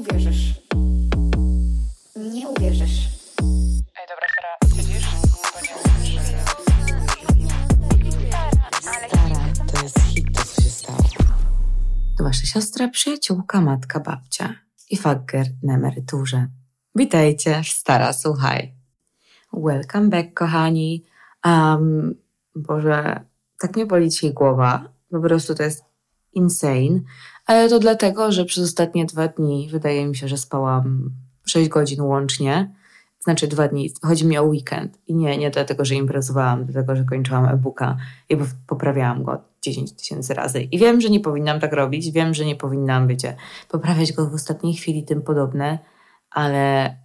uwierzysz. 0.00 0.54
Nie 2.16 2.48
uwierzysz. 2.48 3.08
Ej, 3.96 4.06
dobra, 4.08 4.26
Sara, 4.34 4.52
nie 4.84 5.00
Stara, 9.08 9.66
to 9.72 9.82
jest 9.82 10.00
hit, 10.00 10.36
to 10.36 10.44
co 10.44 10.62
się 10.62 10.70
stało. 10.70 10.98
To 12.18 12.24
wasza 12.24 12.46
siostra, 12.46 12.88
przyjaciółka, 12.88 13.60
matka, 13.60 14.00
babcia 14.00 14.54
i 14.90 14.96
fager 14.96 15.46
na 15.62 15.74
emeryturze. 15.74 16.46
Witajcie, 16.94 17.62
Stara, 17.64 18.12
słuchaj. 18.12 18.74
Welcome 19.52 20.08
back, 20.08 20.34
kochani. 20.34 21.04
Um, 21.44 22.14
Boże, 22.56 23.20
tak 23.58 23.76
mnie 23.76 23.86
boli 23.86 24.08
dzisiaj 24.08 24.32
głowa. 24.32 24.92
Po 25.10 25.20
prostu 25.20 25.54
to 25.54 25.62
jest 25.62 25.84
insane. 26.32 27.00
Ale 27.50 27.68
to 27.68 27.78
dlatego, 27.78 28.32
że 28.32 28.44
przez 28.44 28.64
ostatnie 28.64 29.06
dwa 29.06 29.28
dni 29.28 29.68
wydaje 29.70 30.06
mi 30.06 30.16
się, 30.16 30.28
że 30.28 30.36
spałam 30.36 31.10
6 31.46 31.68
godzin 31.68 32.00
łącznie. 32.00 32.74
Znaczy 33.20 33.48
dwa 33.48 33.68
dni. 33.68 33.90
Chodzi 34.02 34.26
mi 34.26 34.38
o 34.38 34.42
weekend. 34.42 34.98
I 35.06 35.14
nie, 35.14 35.38
nie 35.38 35.50
dlatego, 35.50 35.84
że 35.84 35.94
imprezowałam, 35.94 36.64
dlatego, 36.64 36.96
że 36.96 37.04
kończyłam 37.04 37.46
e-booka 37.46 37.96
i 38.28 38.36
poprawiałam 38.66 39.22
go 39.22 39.40
10 39.62 39.92
tysięcy 39.92 40.34
razy. 40.34 40.62
I 40.62 40.78
wiem, 40.78 41.00
że 41.00 41.10
nie 41.10 41.20
powinnam 41.20 41.60
tak 41.60 41.72
robić. 41.72 42.12
Wiem, 42.12 42.34
że 42.34 42.44
nie 42.44 42.56
powinnam, 42.56 43.08
wiecie, 43.08 43.36
poprawiać 43.68 44.12
go 44.12 44.30
w 44.30 44.34
ostatniej 44.34 44.74
chwili, 44.74 45.04
tym 45.04 45.22
podobne. 45.22 45.78
Ale 46.30 46.96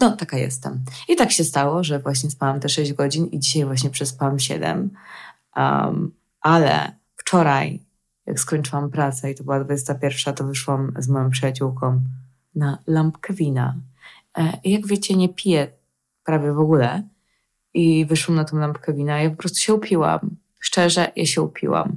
no, 0.00 0.16
taka 0.16 0.38
jestem. 0.38 0.84
I 1.08 1.16
tak 1.16 1.32
się 1.32 1.44
stało, 1.44 1.84
że 1.84 1.98
właśnie 1.98 2.30
spałam 2.30 2.60
te 2.60 2.68
6 2.68 2.92
godzin 2.92 3.26
i 3.26 3.38
dzisiaj 3.38 3.64
właśnie 3.64 3.90
przespałam 3.90 4.38
7. 4.38 4.90
Um, 5.56 6.12
ale 6.40 6.92
wczoraj, 7.16 7.89
jak 8.30 8.40
skończyłam 8.40 8.90
pracę 8.90 9.30
i 9.30 9.34
to 9.34 9.44
była 9.44 9.64
21, 9.64 10.34
to 10.34 10.44
wyszłam 10.44 10.92
z 10.98 11.08
moją 11.08 11.30
przyjaciółką 11.30 12.00
na 12.54 12.78
lampkę 12.86 13.34
wina. 13.34 13.76
E, 14.38 14.58
jak 14.64 14.86
wiecie, 14.86 15.16
nie 15.16 15.28
piję 15.28 15.72
prawie 16.24 16.52
w 16.52 16.58
ogóle. 16.58 17.02
I 17.74 18.06
wyszłam 18.06 18.36
na 18.36 18.44
tą 18.44 18.58
lampkę 18.58 18.92
wina. 18.92 19.20
Ja 19.20 19.30
po 19.30 19.36
prostu 19.36 19.58
się 19.58 19.74
upiłam. 19.74 20.20
Szczerze, 20.58 21.12
ja 21.16 21.26
się 21.26 21.42
upiłam. 21.42 21.96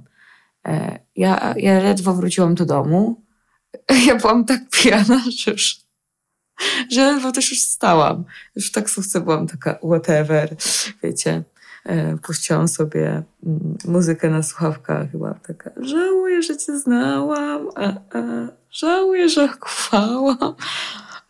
E, 0.66 1.00
Ja, 1.16 1.54
ja 1.58 1.80
ledwo 1.80 2.14
wróciłam 2.14 2.56
do 2.56 2.66
domu. 2.66 3.22
Ja 4.08 4.16
byłam 4.16 4.46
tak 4.46 4.62
pijana, 4.70 5.24
że 5.40 5.52
już, 5.52 5.82
że 6.92 7.12
ledwo 7.12 7.32
też 7.32 7.52
już 7.52 7.62
stałam. 7.62 8.26
Już 8.56 8.70
w 8.70 8.72
taksówce 8.72 9.22
byłam 9.22 9.48
taka 9.48 9.80
whatever, 9.84 10.56
wiecie. 11.04 11.44
E, 11.86 12.18
Puściłam 12.18 12.68
sobie 12.68 13.24
mm, 13.46 13.78
muzykę 13.86 14.30
na 14.30 14.44
słuchawkach. 14.44 15.12
Byłam 15.12 15.40
taka, 15.48 15.72
żałuję, 15.82 16.42
że 16.42 16.58
cię 16.58 16.80
znałam, 16.80 17.68
a, 17.76 17.88
a, 17.88 18.22
żałuję, 18.72 19.30
że 19.30 19.50
ufałam. 19.66 20.56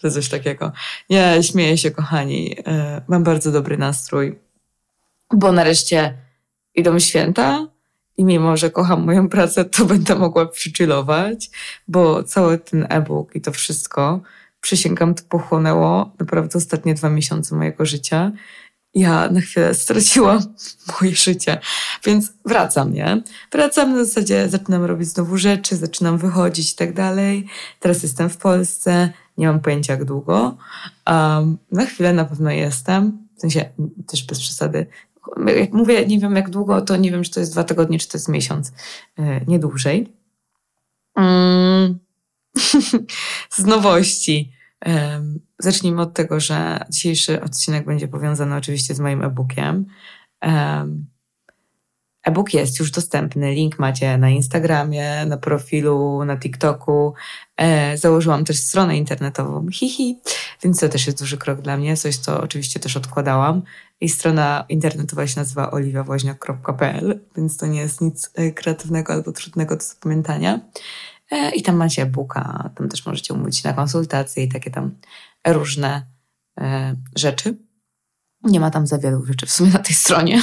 To 0.02 0.12
coś 0.16 0.30
takiego. 0.30 0.72
Nie, 1.10 1.44
śmieję 1.44 1.78
się, 1.78 1.92
kochani. 1.92 2.56
E, 2.68 3.02
Mam 3.08 3.24
bardzo 3.24 3.52
dobry 3.52 3.78
nastrój, 3.78 4.40
bo 5.34 5.52
nareszcie 5.52 6.18
idą 6.76 7.00
święta 7.00 7.68
i 8.18 8.24
mimo, 8.24 8.58
że 8.58 8.70
kocham 8.70 9.04
moją 9.06 9.30
pracę, 9.30 9.66
to 9.66 9.86
będę 9.96 10.16
mogła 10.16 10.46
przychillować, 10.46 11.50
bo 11.88 12.24
cały 12.24 12.58
ten 12.58 12.88
e-book 12.90 13.36
i 13.36 13.42
to 13.42 13.52
wszystko, 13.52 14.22
przysięgam, 14.62 15.16
to 15.16 15.24
pochłonęło 15.30 16.12
naprawdę 16.20 16.58
ostatnie 16.58 16.94
dwa 16.94 17.10
miesiące 17.10 17.56
mojego 17.56 17.86
życia. 17.86 18.32
Ja 18.96 19.30
na 19.30 19.42
chwilę 19.42 19.74
straciłam 19.74 20.40
moje 21.02 21.16
życie, 21.16 21.60
więc 22.06 22.34
wracam, 22.46 22.94
nie? 22.94 23.22
Wracam 23.52 23.92
na 23.92 24.06
zasadzie, 24.06 24.50
zaczynam 24.50 24.84
robić 24.84 25.10
znowu 25.10 25.38
rzeczy, 25.38 25.76
zaczynam 25.76 26.18
wychodzić 26.18 26.72
i 26.72 26.76
tak 26.76 26.94
dalej. 26.94 27.48
Teraz 27.80 28.04
jestem 28.04 28.30
w 28.30 28.38
Polsce, 28.38 29.10
nie 29.38 29.48
mam 29.48 29.60
pojęcia 29.60 29.94
jak 29.94 30.06
długo. 30.06 30.58
Um, 31.08 31.58
na 31.72 31.86
chwilę 31.86 32.14
na 32.14 32.26
pewno 32.26 32.52
jestem, 32.52 33.28
w 33.38 33.42
sensie 33.42 33.70
też 34.08 34.24
bez 34.24 34.40
przesady. 34.40 34.88
Jak 35.58 35.74
mówię, 35.74 36.06
nie 36.06 36.20
wiem 36.20 36.36
jak 36.36 36.50
długo, 36.50 36.82
to 36.82 36.96
nie 36.96 37.12
wiem, 37.12 37.24
czy 37.24 37.32
to 37.32 37.40
jest 37.40 37.52
dwa 37.52 37.64
tygodnie, 37.64 38.00
czy 38.00 38.08
to 38.08 38.18
jest 38.18 38.30
miesiąc, 38.30 38.72
yy, 39.18 39.42
nie 39.48 39.60
dłużej. 39.60 40.14
Mm. 41.16 42.00
Z 43.50 43.66
nowości. 43.66 44.52
Zacznijmy 45.60 46.02
od 46.02 46.14
tego, 46.14 46.40
że 46.40 46.86
dzisiejszy 46.90 47.42
odcinek 47.42 47.86
będzie 47.86 48.08
powiązany 48.08 48.56
oczywiście 48.56 48.96
z 48.96 49.00
moim 49.00 49.24
e-bookiem. 49.24 49.86
E-book 52.24 52.54
jest 52.54 52.80
już 52.80 52.92
dostępny. 52.92 53.52
Link 53.52 53.80
macie 53.80 54.18
na 54.18 54.30
Instagramie, 54.30 55.26
na 55.26 55.38
profilu, 55.38 56.26
na 56.26 56.38
TikToku. 56.38 57.14
E, 57.58 57.98
założyłam 57.98 58.46
też 58.46 58.58
stronę 58.58 58.98
internetową, 58.98 59.68
hihi, 59.72 60.20
więc 60.64 60.80
to 60.80 60.90
też 60.90 61.08
jest 61.08 61.20
duży 61.20 61.38
krok 61.38 61.62
dla 61.62 61.78
mnie, 61.78 61.98
coś, 61.98 62.18
co 62.18 62.42
oczywiście 62.42 62.80
też 62.80 62.98
odkładałam. 62.98 63.62
I 64.02 64.10
strona 64.10 64.66
internetowa 64.70 65.28
się 65.28 65.40
nazywa 65.40 65.72
oliwiawoźniak.pl, 65.72 67.20
więc 67.38 67.58
to 67.58 67.66
nie 67.68 67.80
jest 67.80 68.02
nic 68.02 68.32
e, 68.36 68.52
kreatywnego 68.52 69.14
albo 69.14 69.32
trudnego 69.32 69.76
do 69.76 69.84
zapamiętania. 69.84 70.60
E, 71.34 71.52
I 71.52 71.62
tam 71.62 71.76
macie 71.76 72.02
e-booka, 72.02 72.70
tam 72.76 72.90
też 72.90 73.06
możecie 73.06 73.34
umówić 73.34 73.64
na 73.64 73.74
konsultacje 73.74 74.44
i 74.44 74.50
takie 74.50 74.72
tam 74.72 74.92
różne 75.48 76.06
e, 76.60 76.96
rzeczy. 77.16 77.58
Nie 78.44 78.60
ma 78.60 78.72
tam 78.72 78.88
za 78.88 78.98
wielu 78.98 79.26
rzeczy 79.26 79.46
w 79.46 79.52
sumie 79.52 79.72
na 79.72 79.80
tej 79.80 79.96
stronie. 79.96 80.42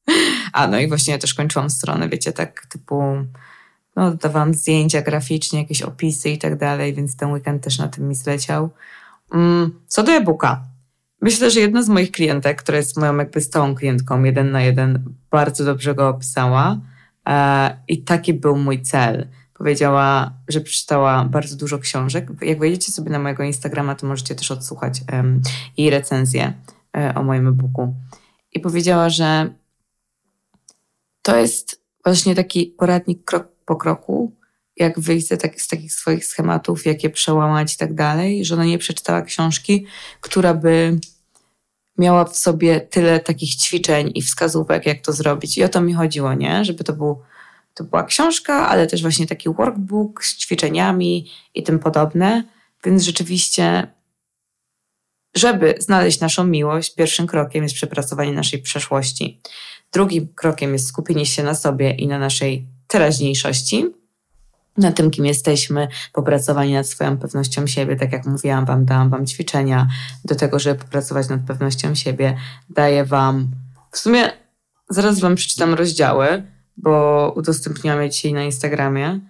A 0.52 0.66
no 0.66 0.78
i 0.78 0.88
właśnie 0.88 1.12
ja 1.12 1.18
też 1.18 1.34
kończyłam 1.34 1.70
stronę, 1.70 2.08
wiecie, 2.08 2.32
tak 2.32 2.66
typu, 2.66 3.02
no 3.96 4.10
dodawałam 4.10 4.54
zdjęcia 4.54 5.02
graficznie, 5.02 5.58
jakieś 5.58 5.82
opisy 5.82 6.30
i 6.30 6.38
tak 6.38 6.58
dalej, 6.58 6.94
więc 6.94 7.16
ten 7.16 7.32
weekend 7.32 7.64
też 7.64 7.78
na 7.78 7.88
tym 7.88 8.08
mi 8.08 8.14
zleciał. 8.14 8.70
Mm, 9.32 9.80
co 9.86 10.02
do 10.02 10.12
e-booka. 10.12 10.64
Myślę, 11.20 11.50
że 11.50 11.60
jedna 11.60 11.82
z 11.82 11.88
moich 11.88 12.10
klientek, 12.10 12.62
która 12.62 12.78
jest 12.78 12.96
moją 12.96 13.16
jakby 13.16 13.40
stałą 13.40 13.74
klientką, 13.74 14.22
jeden 14.22 14.50
na 14.50 14.62
jeden, 14.62 15.14
bardzo 15.30 15.64
dobrze 15.64 15.94
go 15.94 16.08
opisała 16.08 16.80
e, 17.28 17.76
i 17.88 18.02
taki 18.02 18.34
był 18.34 18.56
mój 18.56 18.82
cel. 18.82 19.28
Powiedziała, 19.62 20.32
że 20.48 20.60
przeczytała 20.60 21.24
bardzo 21.24 21.56
dużo 21.56 21.78
książek. 21.78 22.28
Jak 22.40 22.58
wejdziecie 22.58 22.92
sobie 22.92 23.10
na 23.10 23.18
mojego 23.18 23.42
Instagrama, 23.42 23.94
to 23.94 24.06
możecie 24.06 24.34
też 24.34 24.50
odsłuchać 24.50 25.00
um, 25.12 25.42
jej 25.76 25.90
recenzję 25.90 26.52
e, 26.96 27.14
o 27.14 27.22
moim 27.22 27.48
e-booku. 27.48 27.94
I 28.52 28.60
powiedziała, 28.60 29.10
że 29.10 29.54
to 31.22 31.36
jest 31.36 31.82
właśnie 32.04 32.34
taki 32.34 32.66
poradnik 32.66 33.24
krok 33.24 33.48
po 33.66 33.76
kroku, 33.76 34.32
jak 34.76 35.00
wyjść 35.00 35.28
tak, 35.28 35.60
z 35.60 35.68
takich 35.68 35.92
swoich 35.92 36.26
schematów, 36.26 36.86
jak 36.86 37.04
je 37.04 37.10
przełamać 37.10 37.74
i 37.74 37.78
tak 37.78 37.94
dalej, 37.94 38.44
że 38.44 38.54
ona 38.54 38.64
nie 38.64 38.78
przeczytała 38.78 39.22
książki, 39.22 39.86
która 40.20 40.54
by 40.54 40.98
miała 41.98 42.24
w 42.24 42.36
sobie 42.36 42.80
tyle 42.80 43.20
takich 43.20 43.56
ćwiczeń 43.56 44.10
i 44.14 44.22
wskazówek, 44.22 44.86
jak 44.86 45.00
to 45.00 45.12
zrobić. 45.12 45.58
I 45.58 45.64
o 45.64 45.68
to 45.68 45.80
mi 45.80 45.94
chodziło, 45.94 46.34
nie? 46.34 46.64
Żeby 46.64 46.84
to, 46.84 46.92
był, 46.92 47.22
to 47.74 47.84
była 47.84 48.04
książka, 48.04 48.68
ale 48.68 48.86
też 48.86 49.02
właśnie 49.02 49.26
taki 49.26 49.48
workbook 49.48 50.24
z 50.24 50.36
ćwiczeniami 50.36 51.30
i 51.54 51.62
tym 51.62 51.78
podobne. 51.78 52.44
Więc 52.84 53.02
rzeczywiście, 53.02 53.86
żeby 55.34 55.74
znaleźć 55.78 56.20
naszą 56.20 56.44
miłość, 56.44 56.94
pierwszym 56.94 57.26
krokiem 57.26 57.62
jest 57.62 57.74
przepracowanie 57.74 58.32
naszej 58.32 58.62
przeszłości. 58.62 59.40
Drugim 59.92 60.28
krokiem 60.34 60.72
jest 60.72 60.86
skupienie 60.86 61.26
się 61.26 61.42
na 61.42 61.54
sobie 61.54 61.90
i 61.90 62.06
na 62.06 62.18
naszej 62.18 62.66
teraźniejszości, 62.86 63.86
na 64.76 64.92
tym, 64.92 65.10
kim 65.10 65.26
jesteśmy, 65.26 65.88
popracowanie 66.12 66.74
nad 66.74 66.86
swoją 66.86 67.18
pewnością 67.18 67.66
siebie. 67.66 67.96
Tak 67.96 68.12
jak 68.12 68.26
mówiłam 68.26 68.64
Wam, 68.64 68.84
dałam 68.84 69.10
Wam 69.10 69.26
ćwiczenia 69.26 69.88
do 70.24 70.34
tego, 70.34 70.58
żeby 70.58 70.80
popracować 70.80 71.28
nad 71.28 71.40
pewnością 71.46 71.94
siebie. 71.94 72.36
Daję 72.70 73.04
Wam, 73.04 73.50
w 73.90 73.98
sumie 73.98 74.30
zaraz 74.90 75.20
Wam 75.20 75.34
przeczytam 75.34 75.74
rozdziały, 75.74 76.42
bo 76.76 77.32
udostępniłam 77.36 78.02
je 78.02 78.10
dzisiaj 78.10 78.32
na 78.32 78.42
Instagramie. 78.42 79.20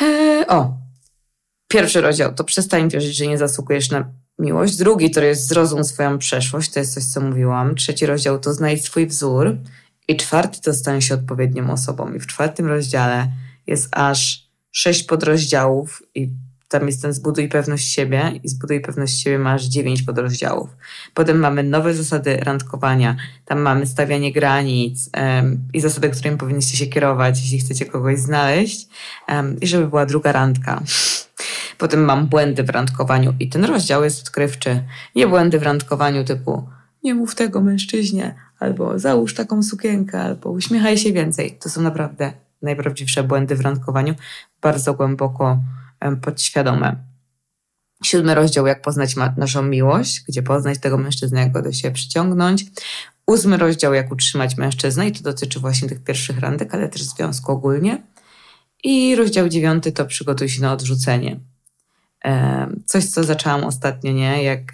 Eee, 0.00 0.46
o, 0.46 0.74
pierwszy 1.68 2.00
rozdział 2.00 2.34
to 2.34 2.44
przestań 2.44 2.88
wierzyć, 2.88 3.16
że 3.16 3.26
nie 3.26 3.38
zasługujesz 3.38 3.90
na 3.90 4.12
miłość. 4.38 4.76
Drugi 4.76 5.10
to 5.10 5.20
jest 5.20 5.48
zrozum 5.48 5.84
swoją 5.84 6.18
przeszłość, 6.18 6.70
to 6.70 6.80
jest 6.80 6.94
coś, 6.94 7.04
co 7.04 7.20
mówiłam. 7.20 7.74
Trzeci 7.74 8.06
rozdział 8.06 8.38
to 8.38 8.54
znajdź 8.54 8.84
swój 8.84 9.06
wzór. 9.06 9.56
I 10.08 10.16
czwarty 10.16 10.60
to 10.60 10.74
stań 10.74 11.00
się 11.00 11.14
odpowiednią 11.14 11.70
osobą. 11.70 12.12
I 12.12 12.20
w 12.20 12.26
czwartym 12.26 12.66
rozdziale 12.66 13.28
jest 13.66 13.88
aż 13.92 14.48
sześć 14.70 15.02
podrozdziałów 15.02 16.02
i 16.14 16.28
tam 16.70 16.86
jest 16.86 17.02
ten 17.02 17.12
zbuduj 17.12 17.48
pewność 17.48 17.94
siebie 17.94 18.32
i 18.42 18.48
zbuduj 18.48 18.80
pewność 18.80 19.22
siebie 19.22 19.38
masz 19.38 19.64
dziewięć 19.64 20.02
podrozdziałów. 20.02 20.68
Potem 21.14 21.38
mamy 21.38 21.62
nowe 21.62 21.94
zasady 21.94 22.36
randkowania, 22.36 23.16
tam 23.44 23.60
mamy 23.60 23.86
stawianie 23.86 24.32
granic 24.32 25.10
um, 25.16 25.58
i 25.72 25.80
zasady, 25.80 26.10
którymi 26.10 26.36
powinniście 26.36 26.76
się 26.76 26.86
kierować, 26.86 27.42
jeśli 27.42 27.58
chcecie 27.58 27.86
kogoś 27.86 28.18
znaleźć 28.18 28.88
um, 29.28 29.60
i 29.60 29.66
żeby 29.66 29.88
była 29.88 30.06
druga 30.06 30.32
randka. 30.32 30.82
Potem 31.78 32.04
mam 32.04 32.26
błędy 32.26 32.62
w 32.62 32.70
randkowaniu 32.70 33.34
i 33.40 33.48
ten 33.48 33.64
rozdział 33.64 34.04
jest 34.04 34.22
odkrywczy. 34.22 34.82
Nie 35.16 35.26
błędy 35.26 35.58
w 35.58 35.62
randkowaniu 35.62 36.24
typu 36.24 36.68
nie 37.02 37.14
mów 37.14 37.34
tego 37.34 37.60
mężczyźnie, 37.60 38.34
albo 38.58 38.98
załóż 38.98 39.34
taką 39.34 39.62
sukienkę, 39.62 40.20
albo 40.22 40.50
uśmiechaj 40.50 40.98
się 40.98 41.12
więcej. 41.12 41.58
To 41.60 41.68
są 41.68 41.82
naprawdę 41.82 42.32
najprawdziwsze 42.62 43.22
błędy 43.24 43.56
w 43.56 43.60
randkowaniu, 43.60 44.14
bardzo 44.62 44.94
głęboko 44.94 45.58
podświadome. 46.22 46.96
Siódmy 48.04 48.34
rozdział, 48.34 48.66
jak 48.66 48.82
poznać 48.82 49.16
naszą 49.36 49.62
miłość, 49.62 50.24
gdzie 50.28 50.42
poznać 50.42 50.78
tego 50.78 50.98
mężczyznę, 50.98 51.40
jak 51.40 51.52
go 51.52 51.62
do 51.62 51.72
siebie 51.72 51.94
przyciągnąć. 51.94 52.64
Ósmy 53.26 53.56
rozdział, 53.56 53.94
jak 53.94 54.12
utrzymać 54.12 54.56
mężczyznę 54.56 55.08
i 55.08 55.12
to 55.12 55.22
dotyczy 55.22 55.60
właśnie 55.60 55.88
tych 55.88 56.04
pierwszych 56.04 56.38
randek, 56.38 56.74
ale 56.74 56.88
też 56.88 57.02
związku 57.02 57.52
ogólnie. 57.52 58.02
I 58.84 59.16
rozdział 59.16 59.48
dziewiąty 59.48 59.92
to 59.92 60.04
przygotuj 60.04 60.48
się 60.48 60.62
na 60.62 60.72
odrzucenie. 60.72 61.40
Coś, 62.86 63.06
co 63.06 63.24
zaczęłam 63.24 63.64
ostatnio, 63.64 64.12
nie? 64.12 64.42
Jak, 64.42 64.72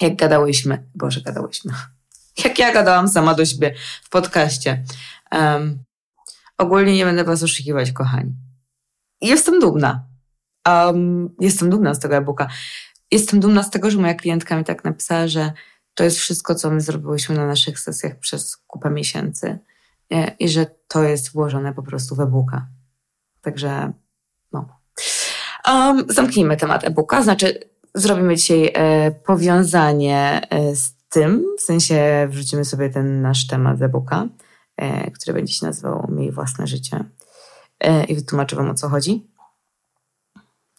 jak 0.00 0.16
gadałyśmy, 0.16 0.82
Boże, 0.94 1.20
gadałyśmy. 1.20 1.72
Jak 2.44 2.58
ja 2.58 2.72
gadałam 2.72 3.08
sama 3.08 3.34
do 3.34 3.44
siebie 3.44 3.74
w 4.02 4.08
podcaście. 4.08 4.84
Um, 5.32 5.78
ogólnie 6.58 6.96
nie 6.96 7.04
będę 7.04 7.24
was 7.24 7.42
oszukiwać, 7.42 7.92
kochani. 7.92 8.32
Jestem 9.20 9.60
dumna. 9.60 10.06
Um, 10.68 11.34
jestem 11.40 11.70
dumna 11.70 11.94
z 11.94 11.98
tego 11.98 12.16
e-booka. 12.16 12.48
Jestem 13.10 13.40
dumna 13.40 13.62
z 13.62 13.70
tego, 13.70 13.90
że 13.90 13.98
moja 13.98 14.14
klientka 14.14 14.56
mi 14.56 14.64
tak 14.64 14.84
napisała, 14.84 15.28
że 15.28 15.52
to 15.94 16.04
jest 16.04 16.18
wszystko, 16.18 16.54
co 16.54 16.70
my 16.70 16.80
zrobiłyśmy 16.80 17.34
na 17.34 17.46
naszych 17.46 17.80
sesjach 17.80 18.18
przez 18.18 18.56
kupę 18.56 18.90
miesięcy 18.90 19.58
e, 20.12 20.30
i 20.38 20.48
że 20.48 20.66
to 20.88 21.02
jest 21.02 21.32
włożone 21.32 21.74
po 21.74 21.82
prostu 21.82 22.14
w 22.14 22.20
e-booka. 22.20 22.66
Także 23.40 23.92
no. 24.52 24.68
Um, 25.66 26.04
zamknijmy 26.08 26.56
temat 26.56 26.84
e-booka, 26.84 27.22
znaczy 27.22 27.60
zrobimy 27.94 28.36
dzisiaj 28.36 28.70
e, 28.74 29.10
powiązanie 29.10 30.40
e, 30.50 30.76
z 30.76 30.94
tym, 31.08 31.44
w 31.58 31.62
sensie 31.62 32.28
wrzucimy 32.30 32.64
sobie 32.64 32.90
ten 32.90 33.22
nasz 33.22 33.46
temat 33.46 33.78
z 33.78 33.82
e-booka, 33.82 34.26
e, 34.76 35.10
który 35.10 35.34
będzie 35.34 35.52
się 35.52 35.66
nazywał 35.66 36.08
Miej 36.12 36.32
własne 36.32 36.66
życie 36.66 37.04
i 38.08 38.14
wytłumaczę 38.14 38.56
wam 38.56 38.70
o 38.70 38.74
co 38.74 38.88
chodzi. 38.88 39.26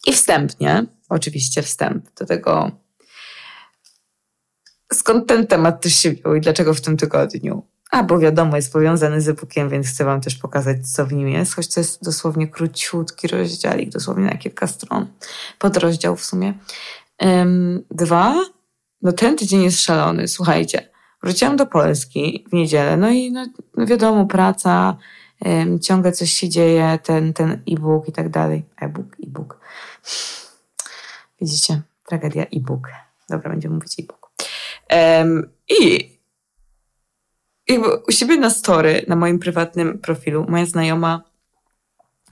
I 0.06 0.12
wstępnie, 0.12 0.86
oczywiście 1.08 1.62
wstęp 1.62 2.14
do 2.18 2.26
tego, 2.26 2.70
skąd 4.92 5.26
ten 5.26 5.46
temat 5.46 5.80
też 5.80 5.94
się 5.94 6.12
wziął 6.12 6.34
i 6.34 6.40
dlaczego 6.40 6.74
w 6.74 6.80
tym 6.80 6.96
tygodniu. 6.96 7.62
A, 7.90 8.02
bo 8.02 8.18
wiadomo, 8.18 8.56
jest 8.56 8.72
powiązany 8.72 9.20
z 9.20 9.28
e-bookiem, 9.28 9.68
więc 9.68 9.88
chcę 9.88 10.04
wam 10.04 10.20
też 10.20 10.34
pokazać, 10.34 10.90
co 10.90 11.06
w 11.06 11.12
nim 11.12 11.28
jest, 11.28 11.54
choć 11.54 11.74
to 11.74 11.80
jest 11.80 12.04
dosłownie 12.04 12.48
króciutki 12.48 13.28
rozdziałik, 13.28 13.90
dosłownie 13.90 14.24
na 14.24 14.36
kilka 14.36 14.66
stron, 14.66 15.06
podrozdział 15.58 16.16
w 16.16 16.24
sumie. 16.24 16.54
Um, 17.20 17.84
dwa, 17.90 18.44
no 19.02 19.12
ten 19.12 19.36
tydzień 19.36 19.62
jest 19.62 19.82
szalony, 19.82 20.28
słuchajcie. 20.28 20.90
Wróciłam 21.22 21.56
do 21.56 21.66
Polski 21.66 22.44
w 22.50 22.52
niedzielę, 22.52 22.96
no 22.96 23.10
i 23.10 23.32
no, 23.32 23.46
no 23.76 23.86
wiadomo, 23.86 24.26
praca, 24.26 24.96
ciągle 25.82 26.12
coś 26.12 26.30
się 26.30 26.48
dzieje, 26.48 26.98
ten, 27.02 27.32
ten 27.32 27.62
e-book 27.70 28.08
i 28.08 28.12
tak 28.12 28.28
dalej. 28.28 28.64
E-book, 28.80 29.16
e-book. 29.26 29.60
Widzicie, 31.40 31.82
tragedia 32.08 32.42
e-book. 32.42 32.88
Dobra, 33.30 33.50
będziemy 33.50 33.74
mówić 33.74 34.00
e-book. 34.00 34.30
Um, 34.92 35.50
I 35.68 36.10
jakby 37.68 37.96
u 38.08 38.12
siebie 38.12 38.36
na 38.36 38.50
story, 38.50 39.04
na 39.08 39.16
moim 39.16 39.38
prywatnym 39.38 39.98
profilu, 39.98 40.46
moja 40.48 40.66
znajoma 40.66 41.22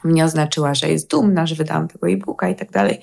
mnie 0.05 0.25
oznaczyła, 0.25 0.75
że 0.75 0.89
jest 0.89 1.11
dumna, 1.11 1.47
że 1.47 1.55
wydałam 1.55 1.89
tego 1.89 2.09
e-booka 2.09 2.49
i 2.49 2.56
tak 2.56 2.71
dalej. 2.71 3.01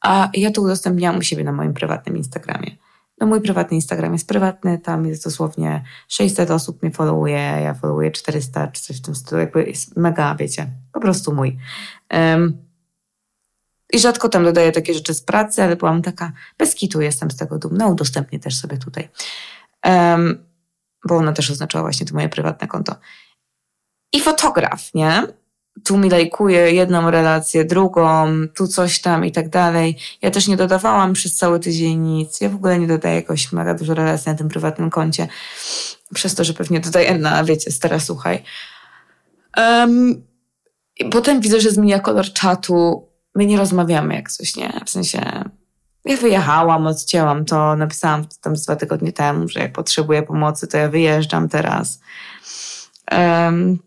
A 0.00 0.28
ja 0.34 0.50
to 0.50 0.62
udostępniałam 0.62 1.18
u 1.18 1.22
siebie 1.22 1.44
na 1.44 1.52
moim 1.52 1.74
prywatnym 1.74 2.16
Instagramie. 2.16 2.76
No 3.20 3.26
mój 3.26 3.40
prywatny 3.40 3.74
Instagram 3.74 4.12
jest 4.12 4.28
prywatny, 4.28 4.78
tam 4.78 5.06
jest 5.06 5.24
dosłownie 5.24 5.84
600 6.08 6.50
osób 6.50 6.82
mnie 6.82 6.92
followuje, 6.92 7.36
ja 7.36 7.74
followuję 7.74 8.10
400 8.10 8.68
czy 8.68 8.82
coś 8.82 8.98
w 8.98 9.02
tym 9.02 9.14
stylu, 9.14 9.40
jakby 9.40 9.64
jest 9.64 9.96
mega, 9.96 10.34
wiecie, 10.34 10.70
po 10.92 11.00
prostu 11.00 11.34
mój. 11.34 11.58
Um, 12.12 12.58
I 13.92 13.98
rzadko 13.98 14.28
tam 14.28 14.44
dodaję 14.44 14.72
takie 14.72 14.94
rzeczy 14.94 15.14
z 15.14 15.22
pracy, 15.22 15.62
ale 15.62 15.76
byłam 15.76 16.02
taka, 16.02 16.32
bez 16.58 16.74
kitu 16.74 17.00
jestem 17.00 17.30
z 17.30 17.36
tego 17.36 17.58
dumna, 17.58 17.88
udostępnię 17.88 18.38
też 18.38 18.56
sobie 18.56 18.78
tutaj. 18.78 19.08
Um, 19.86 20.46
bo 21.08 21.16
ona 21.16 21.32
też 21.32 21.50
oznaczała 21.50 21.82
właśnie 21.82 22.06
to 22.06 22.14
moje 22.14 22.28
prywatne 22.28 22.68
konto. 22.68 22.94
I 24.12 24.20
fotograf, 24.20 24.94
nie? 24.94 25.22
Tu 25.84 25.96
mi 25.96 26.10
lajkuje 26.10 26.72
jedną 26.72 27.10
relację, 27.10 27.64
drugą, 27.64 28.28
tu 28.54 28.68
coś 28.68 29.00
tam 29.00 29.24
i 29.24 29.32
tak 29.32 29.48
dalej. 29.48 29.96
Ja 30.22 30.30
też 30.30 30.48
nie 30.48 30.56
dodawałam 30.56 31.12
przez 31.12 31.36
cały 31.36 31.60
tydzień 31.60 31.98
nic. 31.98 32.40
Ja 32.40 32.48
w 32.48 32.54
ogóle 32.54 32.78
nie 32.78 32.86
dodaję 32.86 33.16
jakoś 33.16 33.52
mega 33.52 33.74
dużo 33.74 33.94
relacji 33.94 34.30
na 34.30 34.38
tym 34.38 34.48
prywatnym 34.48 34.90
koncie. 34.90 35.28
Przez 36.14 36.34
to, 36.34 36.44
że 36.44 36.52
pewnie 36.52 36.80
dodaję 36.80 37.18
na, 37.18 37.44
wiecie, 37.44 37.70
stara 37.70 38.00
słuchaj. 38.00 38.42
Um, 39.56 40.22
i 40.96 41.04
potem 41.04 41.40
widzę, 41.40 41.60
że 41.60 41.70
zmienia 41.70 41.98
kolor 41.98 42.32
czatu. 42.32 43.08
My 43.34 43.46
nie 43.46 43.56
rozmawiamy 43.56 44.14
jak 44.14 44.30
coś, 44.30 44.56
nie? 44.56 44.80
W 44.86 44.90
sensie 44.90 45.44
ja 46.04 46.16
wyjechałam, 46.16 46.86
odcięłam 46.86 47.44
to, 47.44 47.76
napisałam 47.76 48.26
tam 48.40 48.54
dwa 48.54 48.76
tygodnie 48.76 49.12
temu, 49.12 49.48
że 49.48 49.60
jak 49.60 49.72
potrzebuję 49.72 50.22
pomocy, 50.22 50.66
to 50.66 50.76
ja 50.76 50.88
wyjeżdżam 50.88 51.48
teraz. 51.48 52.00
Um, 53.12 53.78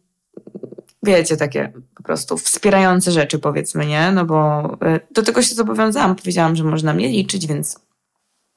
wiecie, 1.07 1.37
takie 1.37 1.73
po 1.95 2.03
prostu 2.03 2.37
wspierające 2.37 3.11
rzeczy, 3.11 3.39
powiedzmy, 3.39 3.85
nie? 3.85 4.11
No 4.11 4.25
bo 4.25 4.63
e, 4.81 4.99
do 5.11 5.23
tego 5.23 5.41
się 5.41 5.55
zobowiązałam. 5.55 6.15
Powiedziałam, 6.15 6.55
że 6.55 6.63
można 6.63 6.93
mnie 6.93 7.09
liczyć, 7.09 7.47
więc 7.47 7.79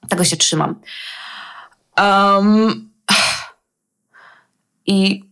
tego 0.08 0.24
się 0.24 0.36
trzymam. 0.36 0.80
Um, 1.98 2.90
I 4.86 5.24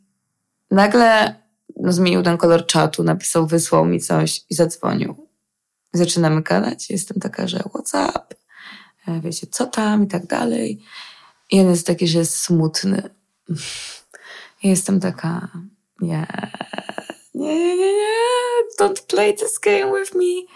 nagle 0.71 1.35
no, 1.77 1.93
zmienił 1.93 2.23
ten 2.23 2.37
kolor 2.37 2.67
czatu, 2.67 3.03
napisał, 3.03 3.47
wysłał 3.47 3.87
mi 3.87 4.01
coś 4.01 4.45
i 4.51 4.55
zadzwonił. 4.55 5.29
Zaczynamy 5.93 6.43
gadać. 6.43 6.91
Jestem 6.91 7.21
taka, 7.21 7.49
że 7.49 7.59
WhatsApp, 7.59 8.35
e, 9.09 9.21
wiecie, 9.21 9.47
co 9.47 9.67
tam 9.67 10.05
i 10.05 10.07
tak 10.07 10.27
dalej. 10.27 10.83
I 11.51 11.61
on 11.61 11.71
jest 11.71 11.87
taki, 11.87 12.09
że 12.09 12.19
jest 12.19 12.37
smutny. 12.37 13.03
Jestem 14.63 15.01
taka, 15.01 15.49
nie, 16.01 16.27
nie, 17.35 17.55
nie, 17.55 17.77
nie, 17.77 17.93
nie, 17.93 18.07
don't 18.81 19.07
play 19.07 19.35
this 19.35 19.59
game 19.59 20.01
with 20.01 20.15
me. 20.15 20.47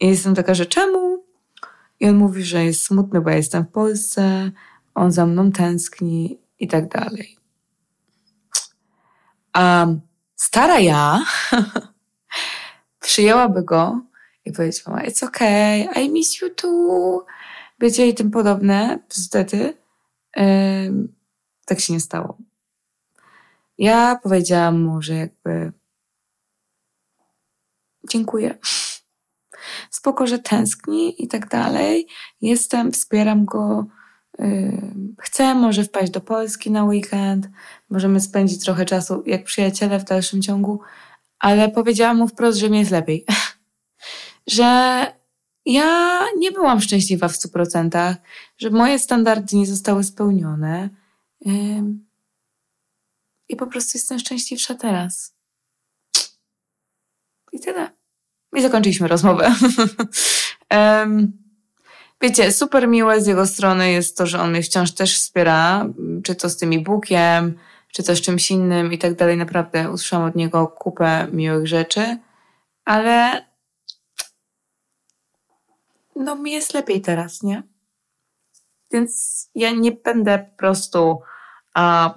I 0.00 0.08
jestem 0.08 0.34
taka, 0.34 0.54
że 0.54 0.66
czemu? 0.66 1.24
I 2.00 2.08
on 2.08 2.16
mówi, 2.16 2.44
że 2.44 2.64
jest 2.64 2.82
smutny, 2.82 3.20
bo 3.20 3.30
ja 3.30 3.36
jestem 3.36 3.64
w 3.64 3.70
Polsce, 3.70 4.50
on 4.94 5.12
za 5.12 5.26
mną 5.26 5.52
tęskni 5.52 6.38
i 6.58 6.68
tak 6.68 6.88
dalej. 6.88 7.36
A 9.52 9.86
stara 10.36 10.80
ja 10.80 11.24
przyjęłaby 13.00 13.62
go 13.62 14.00
i 14.44 14.52
powiedziała, 14.52 15.02
it's 15.02 15.26
okay, 15.26 16.04
I 16.04 16.10
miss 16.10 16.40
you 16.40 16.50
too. 16.50 17.26
Wiecie, 17.80 18.08
i 18.08 18.14
tym 18.14 18.30
podobne, 18.30 18.98
niestety. 19.16 19.74
tak 21.66 21.80
się 21.80 21.92
nie 21.92 22.00
stało. 22.00 22.38
Ja 23.78 24.20
powiedziałam 24.22 24.82
mu, 24.82 25.02
że 25.02 25.14
jakby 25.14 25.72
dziękuję. 28.10 28.58
Spoko, 29.90 30.26
że 30.26 30.38
tęskni 30.38 31.24
i 31.24 31.28
tak 31.28 31.48
dalej. 31.48 32.06
Jestem, 32.40 32.92
wspieram 32.92 33.44
go. 33.44 33.86
Chcę 35.20 35.54
może 35.54 35.84
wpaść 35.84 36.12
do 36.12 36.20
Polski 36.20 36.70
na 36.70 36.84
weekend. 36.84 37.48
Możemy 37.90 38.20
spędzić 38.20 38.64
trochę 38.64 38.84
czasu 38.84 39.22
jak 39.26 39.44
przyjaciele 39.44 39.98
w 39.98 40.04
dalszym 40.04 40.42
ciągu, 40.42 40.80
ale 41.38 41.70
powiedziałam 41.70 42.16
mu 42.16 42.28
wprost, 42.28 42.58
że 42.58 42.70
mi 42.70 42.78
jest 42.78 42.90
lepiej. 42.90 43.24
że 44.46 45.06
ja 45.66 46.20
nie 46.38 46.52
byłam 46.52 46.80
szczęśliwa 46.80 47.28
w 47.28 47.36
stu 47.36 47.48
procentach, 47.48 48.16
że 48.58 48.70
moje 48.70 48.98
standardy 48.98 49.56
nie 49.56 49.66
zostały 49.66 50.04
spełnione. 50.04 50.90
I 53.48 53.56
po 53.56 53.66
prostu 53.66 53.98
jestem 53.98 54.18
szczęśliwsza 54.18 54.74
teraz. 54.74 55.34
I 57.52 57.60
tyle. 57.60 57.90
I 58.52 58.62
zakończyliśmy 58.62 59.08
rozmowę. 59.08 59.54
um, 60.70 61.32
wiecie, 62.20 62.52
super 62.52 62.88
miłe 62.88 63.20
z 63.20 63.26
jego 63.26 63.46
strony 63.46 63.92
jest 63.92 64.16
to, 64.16 64.26
że 64.26 64.40
on 64.40 64.50
mnie 64.50 64.62
wciąż 64.62 64.92
też 64.92 65.16
wspiera, 65.16 65.86
czy 66.24 66.34
to 66.34 66.50
z 66.50 66.56
tym 66.56 66.72
e-bookiem, 66.72 67.58
czy 67.92 68.02
to 68.02 68.16
z 68.16 68.20
czymś 68.20 68.50
innym 68.50 68.92
i 68.92 68.98
tak 68.98 69.14
dalej. 69.14 69.36
Naprawdę 69.36 69.90
usłyszałam 69.90 70.28
od 70.28 70.34
niego 70.34 70.66
kupę 70.66 71.28
miłych 71.32 71.66
rzeczy, 71.66 72.18
ale 72.84 73.44
no 76.16 76.36
mi 76.36 76.52
jest 76.52 76.74
lepiej 76.74 77.00
teraz, 77.00 77.42
nie? 77.42 77.62
Więc 78.92 79.50
ja 79.54 79.70
nie 79.70 79.92
będę 79.92 80.38
po 80.38 80.56
prostu 80.56 81.20
a, 81.74 82.14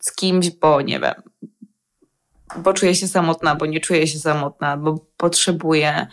z 0.00 0.12
kimś, 0.12 0.50
bo 0.50 0.80
nie 0.80 1.00
wiem, 1.00 1.14
bo 2.56 2.72
czuję 2.72 2.94
się 2.94 3.08
samotna, 3.08 3.54
bo 3.54 3.66
nie 3.66 3.80
czuję 3.80 4.06
się 4.06 4.18
samotna, 4.18 4.76
bo 4.76 5.06
potrzebuję 5.16 6.06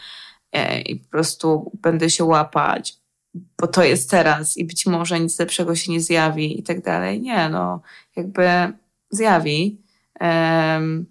e, 0.51 0.81
i 0.81 0.95
po 0.95 1.09
prostu 1.09 1.71
będę 1.81 2.09
się 2.09 2.23
łapać, 2.23 2.97
bo 3.33 3.67
to 3.67 3.83
jest 3.83 4.09
teraz 4.09 4.57
i 4.57 4.65
być 4.65 4.85
może 4.85 5.19
nic 5.19 5.39
lepszego 5.39 5.75
się 5.75 5.91
nie 5.91 6.01
zjawi 6.01 6.59
i 6.59 6.63
tak 6.63 6.81
dalej. 6.81 7.21
Nie, 7.21 7.49
no, 7.49 7.81
jakby 8.15 8.47
zjawi. 9.09 9.81
Um, 10.21 11.05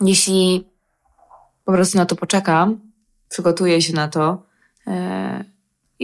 jeśli 0.00 0.68
po 1.64 1.72
prostu 1.72 1.98
na 1.98 2.06
to 2.06 2.16
poczekam, 2.16 2.80
przygotuję 3.28 3.82
się 3.82 3.92
na 3.92 4.08
to 4.08 4.42
e, 4.86 5.44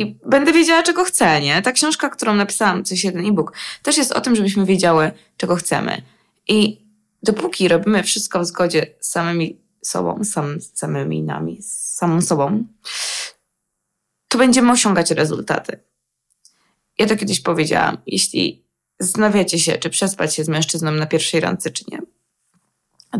i 0.00 0.18
będę 0.26 0.52
wiedziała, 0.52 0.82
czego 0.82 1.04
chcę, 1.04 1.40
nie? 1.40 1.62
Ta 1.62 1.72
książka, 1.72 2.10
którą 2.10 2.34
napisałam, 2.34 2.84
coś 2.84 3.04
jeden 3.04 3.26
e-book, 3.26 3.52
też 3.82 3.96
jest 3.96 4.12
o 4.12 4.20
tym, 4.20 4.36
żebyśmy 4.36 4.66
wiedziały, 4.66 5.12
czego 5.36 5.56
chcemy. 5.56 6.02
I 6.48 6.86
dopóki 7.22 7.68
robimy 7.68 8.02
wszystko 8.02 8.40
w 8.40 8.46
zgodzie 8.46 8.86
z 9.00 9.08
samymi 9.08 9.60
sobą, 9.82 10.24
sam, 10.24 10.60
samymi 10.74 11.22
nami, 11.22 11.62
z 11.62 11.72
samą 11.72 12.22
sobą, 12.22 12.64
to 14.28 14.38
będziemy 14.38 14.72
osiągać 14.72 15.10
rezultaty. 15.10 15.80
Ja 16.98 17.06
to 17.06 17.16
kiedyś 17.16 17.40
powiedziałam, 17.40 17.98
jeśli 18.06 18.64
zastanawiacie 18.98 19.58
się, 19.58 19.72
czy 19.72 19.90
przespać 19.90 20.34
się 20.34 20.44
z 20.44 20.48
mężczyzną 20.48 20.92
na 20.92 21.06
pierwszej 21.06 21.40
randce, 21.40 21.70
czy 21.70 21.84
nie, 21.92 21.98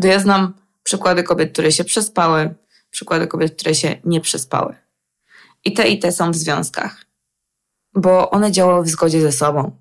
to 0.01 0.07
ja 0.07 0.19
znam 0.19 0.53
przykłady 0.83 1.23
kobiet, 1.23 1.53
które 1.53 1.71
się 1.71 1.83
przespały, 1.83 2.55
przykłady 2.89 3.27
kobiet, 3.27 3.55
które 3.55 3.75
się 3.75 3.95
nie 4.05 4.21
przespały. 4.21 4.75
I 5.65 5.73
te 5.73 5.89
i 5.89 5.99
te 5.99 6.11
są 6.11 6.31
w 6.31 6.35
związkach, 6.35 7.05
bo 7.93 8.29
one 8.29 8.51
działały 8.51 8.83
w 8.83 8.89
zgodzie 8.89 9.21
ze 9.21 9.31
sobą. 9.31 9.77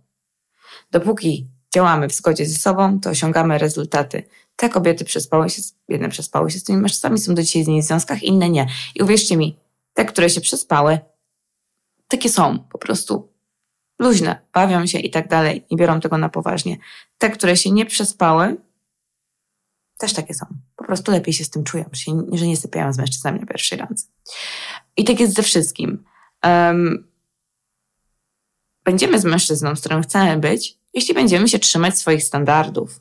Dopóki 0.90 1.46
działamy 1.74 2.08
w 2.08 2.12
zgodzie 2.12 2.46
ze 2.46 2.58
sobą, 2.58 3.00
to 3.00 3.10
osiągamy 3.10 3.58
rezultaty. 3.58 4.22
Te 4.56 4.68
kobiety 4.68 5.04
przespały 5.04 5.50
się, 5.50 5.62
jedne 5.88 6.08
przespały 6.08 6.50
się 6.50 6.58
z 6.58 6.64
tymi 6.64 6.78
mężczyznami, 6.78 7.18
są 7.18 7.34
do 7.34 7.42
dzisiaj 7.42 7.64
z 7.64 7.66
nimi 7.66 7.82
w 7.82 7.84
związkach, 7.84 8.22
inne 8.22 8.50
nie. 8.50 8.66
I 8.94 9.02
uwierzcie 9.02 9.36
mi, 9.36 9.58
te, 9.94 10.04
które 10.04 10.30
się 10.30 10.40
przespały, 10.40 10.98
takie 12.08 12.28
są 12.28 12.58
po 12.58 12.78
prostu 12.78 13.32
luźne, 13.98 14.40
bawią 14.52 14.86
się 14.86 14.98
i 14.98 15.10
tak 15.10 15.28
dalej, 15.28 15.66
nie 15.70 15.76
biorą 15.76 16.00
tego 16.00 16.18
na 16.18 16.28
poważnie. 16.28 16.76
Te, 17.18 17.30
które 17.30 17.56
się 17.56 17.70
nie 17.70 17.86
przespały, 17.86 18.56
też 19.98 20.12
takie 20.12 20.34
są. 20.34 20.46
Po 20.76 20.84
prostu 20.84 21.12
lepiej 21.12 21.34
się 21.34 21.44
z 21.44 21.50
tym 21.50 21.64
czują, 21.64 21.84
że, 22.32 22.46
nie 22.46 22.56
sypiają 22.56 22.92
z 22.92 22.98
mężczyznami 22.98 23.40
na 23.40 23.46
pierwszej 23.46 23.78
randce. 23.78 24.06
I 24.98 25.04
tak 25.04 25.20
jest 25.20 25.34
ze 25.34 25.42
wszystkim. 25.42 26.04
Um, 26.44 27.08
będziemy 28.84 29.20
z 29.20 29.24
mężczyzną, 29.24 29.76
z 29.76 29.80
którym 29.80 30.02
chcemy 30.02 30.38
być, 30.40 30.78
jeśli 30.94 31.14
będziemy 31.14 31.48
się 31.48 31.58
trzymać 31.58 31.98
swoich 31.98 32.24
standardów, 32.24 33.00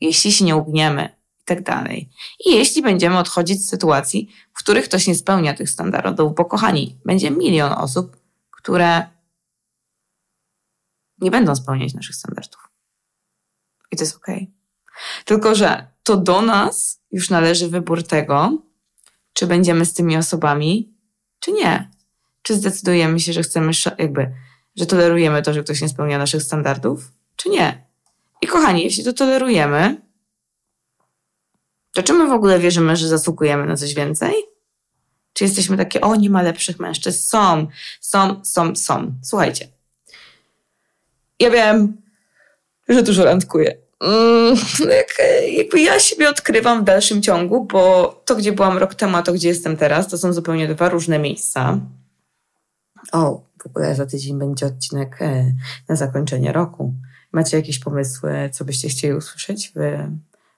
jeśli 0.00 0.32
się 0.32 0.44
nie 0.44 0.56
ugniemy 0.56 1.16
i 1.40 1.44
tak 1.44 1.62
dalej. 1.62 2.10
I 2.46 2.50
jeśli 2.54 2.82
będziemy 2.82 3.18
odchodzić 3.18 3.64
z 3.64 3.68
sytuacji, 3.68 4.28
w 4.54 4.58
których 4.58 4.84
ktoś 4.84 5.06
nie 5.06 5.14
spełnia 5.14 5.54
tych 5.54 5.70
standardów, 5.70 6.34
bo 6.34 6.44
kochani, 6.44 6.98
będzie 7.04 7.30
milion 7.30 7.72
osób, 7.72 8.16
które 8.50 9.06
nie 11.18 11.30
będą 11.30 11.56
spełniać 11.56 11.94
naszych 11.94 12.16
standardów. 12.16 12.68
I 13.92 13.96
to 13.96 14.02
jest. 14.02 14.16
Okay. 14.16 14.46
Tylko, 15.24 15.54
że 15.54 15.86
to 16.02 16.16
do 16.16 16.42
nas 16.42 17.02
już 17.12 17.30
należy 17.30 17.68
wybór 17.68 18.02
tego, 18.02 18.62
czy 19.32 19.46
będziemy 19.46 19.84
z 19.84 19.94
tymi 19.94 20.16
osobami, 20.16 20.97
czy 21.40 21.52
nie. 21.52 21.90
Czy 22.42 22.54
zdecydujemy 22.54 23.20
się, 23.20 23.32
że 23.32 23.42
chcemy, 23.42 23.72
jakby, 23.98 24.32
że 24.76 24.86
tolerujemy 24.86 25.42
to, 25.42 25.54
że 25.54 25.62
ktoś 25.62 25.80
nie 25.80 25.88
spełnia 25.88 26.18
naszych 26.18 26.42
standardów, 26.42 27.12
czy 27.36 27.48
nie. 27.48 27.86
I 28.42 28.46
kochani, 28.46 28.84
jeśli 28.84 29.04
to 29.04 29.12
tolerujemy, 29.12 30.00
to 31.94 32.02
czy 32.02 32.12
my 32.12 32.26
w 32.26 32.32
ogóle 32.32 32.58
wierzymy, 32.58 32.96
że 32.96 33.08
zasługujemy 33.08 33.66
na 33.66 33.76
coś 33.76 33.94
więcej? 33.94 34.32
Czy 35.32 35.44
jesteśmy 35.44 35.76
takie, 35.76 36.00
o, 36.00 36.16
nie 36.16 36.30
ma 36.30 36.42
lepszych 36.42 36.78
mężczyzn? 36.78 37.28
Są, 37.28 37.66
są, 38.00 38.44
są, 38.44 38.76
są. 38.76 39.14
Słuchajcie. 39.22 39.68
Ja 41.40 41.50
wiem, 41.50 42.02
że 42.88 43.02
dużo 43.02 43.24
randkuję. 43.24 43.87
Mm, 44.00 44.56
jak, 44.80 45.28
jakby 45.52 45.80
ja 45.80 46.00
siebie 46.00 46.30
odkrywam 46.30 46.80
w 46.80 46.84
dalszym 46.84 47.22
ciągu, 47.22 47.64
bo 47.64 48.12
to, 48.24 48.36
gdzie 48.36 48.52
byłam 48.52 48.78
rok 48.78 48.94
temu, 48.94 49.16
a 49.16 49.22
to, 49.22 49.32
gdzie 49.32 49.48
jestem 49.48 49.76
teraz, 49.76 50.08
to 50.08 50.18
są 50.18 50.32
zupełnie 50.32 50.68
dwa 50.68 50.88
różne 50.88 51.18
miejsca. 51.18 51.80
O, 53.12 53.42
w 53.62 53.66
ogóle 53.66 53.94
za 53.94 54.06
tydzień 54.06 54.38
będzie 54.38 54.66
odcinek 54.66 55.22
e, 55.22 55.52
na 55.88 55.96
zakończenie 55.96 56.52
roku. 56.52 56.94
Macie 57.32 57.56
jakieś 57.56 57.78
pomysły, 57.78 58.50
co 58.52 58.64
byście 58.64 58.88
chcieli 58.88 59.14
usłyszeć 59.14 59.72
w, 59.74 59.78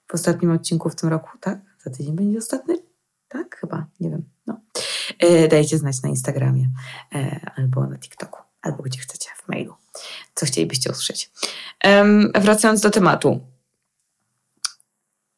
w 0.07 0.13
ostatnim 0.13 0.51
odcinku 0.51 0.89
w 0.89 0.95
tym 0.95 1.09
roku, 1.09 1.29
tak? 1.39 1.59
Za 1.85 1.91
tydzień 1.91 2.15
będzie 2.15 2.37
ostatni? 2.37 2.75
Tak? 3.27 3.55
Chyba, 3.55 3.85
nie 3.99 4.09
wiem. 4.09 4.23
No. 4.47 4.59
E, 5.19 5.47
dajcie 5.47 5.77
znać 5.77 6.01
na 6.01 6.09
Instagramie 6.09 6.69
e, 7.15 7.39
albo 7.55 7.87
na 7.87 7.97
TikToku, 7.97 8.41
albo 8.61 8.83
gdzie 8.83 8.99
chcecie, 8.99 9.29
w 9.43 9.47
mailu 9.47 9.75
co 10.35 10.45
chcielibyście 10.45 10.91
usłyszeć. 10.91 11.29
Um, 11.83 12.31
wracając 12.35 12.81
do 12.81 12.89
tematu. 12.89 13.39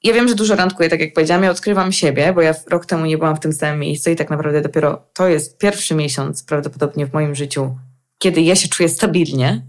Ja 0.03 0.13
wiem, 0.13 0.27
że 0.27 0.35
dużo 0.35 0.55
randkuję, 0.55 0.89
tak 0.89 0.99
jak 0.99 1.13
powiedziałam, 1.13 1.43
ja 1.43 1.51
odkrywam 1.51 1.91
siebie, 1.91 2.33
bo 2.33 2.41
ja 2.41 2.55
rok 2.67 2.85
temu 2.85 3.05
nie 3.05 3.17
byłam 3.17 3.35
w 3.35 3.39
tym 3.39 3.53
samym 3.53 3.79
miejscu 3.79 4.09
i 4.09 4.15
tak 4.15 4.29
naprawdę 4.29 4.61
dopiero 4.61 5.07
to 5.13 5.27
jest 5.27 5.57
pierwszy 5.57 5.95
miesiąc 5.95 6.43
prawdopodobnie 6.43 7.05
w 7.05 7.13
moim 7.13 7.35
życiu, 7.35 7.77
kiedy 8.17 8.41
ja 8.41 8.55
się 8.55 8.67
czuję 8.67 8.89
stabilnie. 8.89 9.65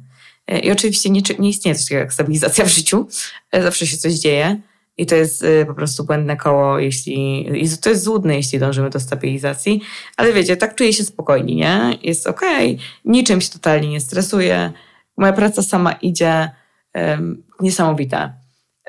E, 0.46 0.58
I 0.58 0.70
oczywiście 0.70 1.10
nie, 1.10 1.22
nie 1.38 1.48
istnieje 1.48 1.74
coś 1.74 1.84
takiego 1.84 2.00
jak 2.00 2.12
stabilizacja 2.12 2.64
w 2.64 2.68
życiu, 2.68 3.08
e, 3.52 3.62
zawsze 3.62 3.86
się 3.86 3.96
coś 3.96 4.12
dzieje. 4.12 4.60
I 4.96 5.06
to 5.06 5.14
jest 5.14 5.44
e, 5.44 5.66
po 5.66 5.74
prostu 5.74 6.04
błędne 6.04 6.36
koło, 6.36 6.78
jeśli, 6.78 7.46
i 7.64 7.78
to 7.78 7.90
jest 7.90 8.04
złudne, 8.04 8.36
jeśli 8.36 8.58
dążymy 8.58 8.90
do 8.90 9.00
stabilizacji. 9.00 9.80
Ale 10.16 10.32
wiecie, 10.32 10.56
tak 10.56 10.74
czuję 10.74 10.92
się 10.92 11.04
spokojnie, 11.04 11.54
nie? 11.54 11.98
Jest 12.02 12.26
okej, 12.26 12.74
okay, 12.74 12.86
niczym 13.04 13.40
się 13.40 13.50
totalnie 13.50 13.88
nie 13.88 14.00
stresuję, 14.00 14.72
moja 15.16 15.32
praca 15.32 15.62
sama 15.62 15.92
idzie 15.92 16.50
um, 16.94 17.42
niesamowita. 17.60 18.34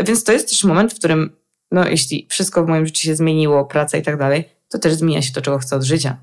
Więc 0.05 0.23
to 0.23 0.31
jest 0.31 0.49
też 0.49 0.63
moment, 0.63 0.93
w 0.93 0.99
którym, 0.99 1.35
no, 1.71 1.87
jeśli 1.87 2.27
wszystko 2.29 2.65
w 2.65 2.67
moim 2.67 2.85
życiu 2.85 3.01
się 3.01 3.15
zmieniło, 3.15 3.65
praca 3.65 3.97
i 3.97 4.01
tak 4.01 4.17
dalej, 4.17 4.49
to 4.69 4.79
też 4.79 4.93
zmienia 4.93 5.21
się 5.21 5.33
to, 5.33 5.41
czego 5.41 5.57
chcę 5.57 5.75
od 5.75 5.83
życia. 5.83 6.17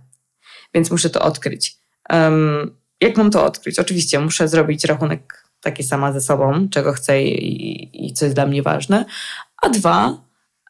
Więc 0.74 0.90
muszę 0.90 1.10
to 1.10 1.22
odkryć. 1.22 1.76
Um, 2.12 2.76
jak 3.00 3.16
mam 3.16 3.30
to 3.30 3.44
odkryć? 3.44 3.78
Oczywiście 3.78 4.20
muszę 4.20 4.48
zrobić 4.48 4.84
rachunek 4.84 5.48
taki 5.60 5.82
sama 5.82 6.12
ze 6.12 6.20
sobą, 6.20 6.68
czego 6.68 6.92
chcę 6.92 7.22
i, 7.22 8.06
i 8.06 8.12
co 8.12 8.24
jest 8.24 8.36
dla 8.36 8.46
mnie 8.46 8.62
ważne. 8.62 9.04
A 9.62 9.68
dwa, 9.68 10.18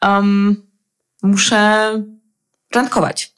um, 0.01 0.67
muszę 1.23 1.91
randkować. 2.75 3.33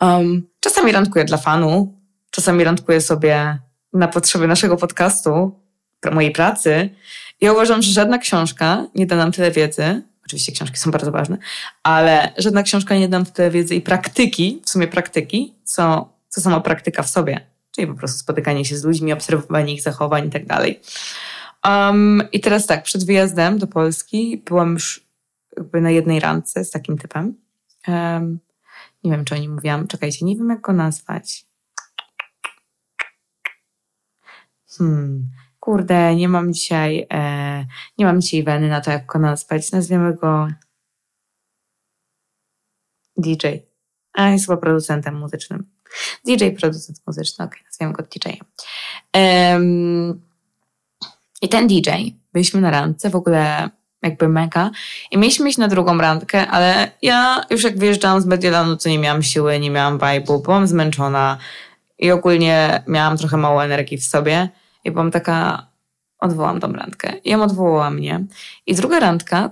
Um, 0.00 0.48
czasami 0.60 0.92
randkuję 0.92 1.24
dla 1.24 1.36
fanu, 1.36 1.98
czasami 2.30 2.64
randkuję 2.64 3.00
sobie 3.00 3.58
na 3.92 4.08
potrzeby 4.08 4.46
naszego 4.46 4.76
podcastu, 4.76 5.60
mojej 6.12 6.32
pracy. 6.32 6.90
Ja 7.40 7.52
uważam, 7.52 7.82
że 7.82 7.92
żadna 7.92 8.18
książka 8.18 8.86
nie 8.94 9.06
da 9.06 9.16
nam 9.16 9.32
tyle 9.32 9.50
wiedzy. 9.50 10.02
Oczywiście 10.24 10.52
książki 10.52 10.76
są 10.76 10.90
bardzo 10.90 11.12
ważne, 11.12 11.38
ale 11.82 12.32
żadna 12.38 12.62
książka 12.62 12.94
nie 12.94 13.08
da 13.08 13.18
nam 13.18 13.26
tyle 13.26 13.50
wiedzy 13.50 13.74
i 13.74 13.80
praktyki, 13.80 14.62
w 14.64 14.70
sumie 14.70 14.88
praktyki, 14.88 15.54
co, 15.64 16.12
co 16.28 16.40
sama 16.40 16.60
praktyka 16.60 17.02
w 17.02 17.10
sobie. 17.10 17.46
Czyli 17.70 17.86
po 17.86 17.94
prostu 17.94 18.18
spotykanie 18.18 18.64
się 18.64 18.76
z 18.76 18.84
ludźmi, 18.84 19.12
obserwowanie 19.12 19.74
ich 19.74 19.82
zachowań 19.82 20.28
i 20.28 20.30
tak 20.30 20.46
dalej. 20.46 20.80
Um, 21.66 22.22
I 22.32 22.40
teraz 22.40 22.66
tak, 22.66 22.82
przed 22.82 23.04
wyjazdem 23.04 23.58
do 23.58 23.66
Polski 23.66 24.42
byłam 24.46 24.72
już 24.72 25.06
jakby 25.56 25.80
na 25.80 25.90
jednej 25.90 26.20
randce 26.20 26.64
z 26.64 26.70
takim 26.70 26.98
typem. 26.98 27.34
Um, 27.88 28.38
nie 29.04 29.10
wiem, 29.10 29.24
czy 29.24 29.34
o 29.34 29.38
nim 29.38 29.54
mówiłam. 29.54 29.86
Czekajcie, 29.86 30.24
nie 30.24 30.36
wiem, 30.36 30.48
jak 30.48 30.60
go 30.60 30.72
nazwać. 30.72 31.46
Hmm, 34.78 35.30
kurde, 35.60 36.16
nie 36.16 36.28
mam 36.28 36.52
dzisiaj, 36.52 37.06
e, 37.12 37.66
nie 37.98 38.04
mam 38.06 38.20
dzisiaj 38.20 38.42
weny 38.42 38.68
na 38.68 38.80
to, 38.80 38.90
jak 38.90 39.06
go 39.06 39.18
nazwać. 39.18 39.72
Nazwiemy 39.72 40.14
go 40.14 40.48
DJ. 43.16 43.46
A 44.12 44.30
jest 44.30 44.46
chyba 44.46 44.56
producentem 44.56 45.18
muzycznym. 45.18 45.70
DJ, 46.26 46.50
producent 46.60 47.02
muzyczny, 47.06 47.44
okej, 47.44 47.60
okay, 47.60 47.64
nazwiemy 47.64 47.92
go 47.92 48.02
DJ-em. 48.02 48.46
Um, 49.14 50.31
I 51.42 51.48
ten 51.48 51.66
DJ, 51.66 51.90
byliśmy 52.32 52.60
na 52.60 52.70
randce, 52.70 53.10
w 53.10 53.16
ogóle 53.16 53.70
jakby 54.02 54.28
mega. 54.28 54.70
I 55.10 55.18
mieliśmy 55.18 55.48
iść 55.48 55.58
na 55.58 55.68
drugą 55.68 55.98
randkę, 55.98 56.46
ale 56.46 56.90
ja 57.02 57.44
już 57.50 57.64
jak 57.64 57.78
wyjeżdżałam 57.78 58.20
z 58.20 58.26
Mediolanu, 58.26 58.76
to 58.76 58.88
nie 58.88 58.98
miałam 58.98 59.22
siły, 59.22 59.60
nie 59.60 59.70
miałam 59.70 59.98
vibe'u, 59.98 60.42
byłam 60.42 60.66
zmęczona 60.66 61.38
i 61.98 62.10
ogólnie 62.10 62.82
miałam 62.88 63.18
trochę 63.18 63.36
mało 63.36 63.64
energii 63.64 63.98
w 63.98 64.04
sobie. 64.04 64.48
I 64.84 64.90
byłam 64.90 65.10
taka, 65.10 65.66
odwołam 66.18 66.60
tą 66.60 66.72
randkę. 66.72 67.12
I 67.24 67.30
ją 67.30 67.42
odwołała 67.42 67.90
mnie. 67.90 68.24
I 68.66 68.74
druga 68.74 69.00
randka, 69.00 69.50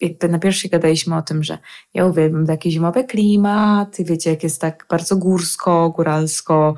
jakby 0.00 0.28
na 0.28 0.38
pierwszej 0.38 0.70
gadaliśmy 0.70 1.16
o 1.16 1.22
tym, 1.22 1.44
że 1.44 1.58
ja 1.94 2.06
uwielbiam 2.06 2.46
taki 2.46 2.70
zimowy 2.70 3.04
klimat, 3.04 3.98
i 3.98 4.04
wiecie, 4.04 4.30
jak 4.30 4.42
jest 4.42 4.60
tak 4.60 4.86
bardzo 4.90 5.16
górsko, 5.16 5.90
góralsko, 5.90 6.74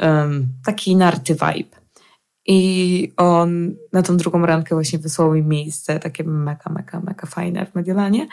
um, 0.00 0.48
taki 0.64 0.96
narty 0.96 1.34
vibe. 1.34 1.81
I 2.46 3.12
on 3.16 3.76
na 3.92 4.02
tą 4.02 4.16
drugą 4.16 4.46
randkę 4.46 4.74
właśnie 4.74 4.98
wysłał 4.98 5.32
mi 5.32 5.42
miejsce 5.42 6.00
takie 6.00 6.24
mega, 6.24 6.70
mega, 6.70 7.00
mega 7.00 7.26
fajne 7.26 7.66
w 7.66 7.74
Mediolanie. 7.74 8.28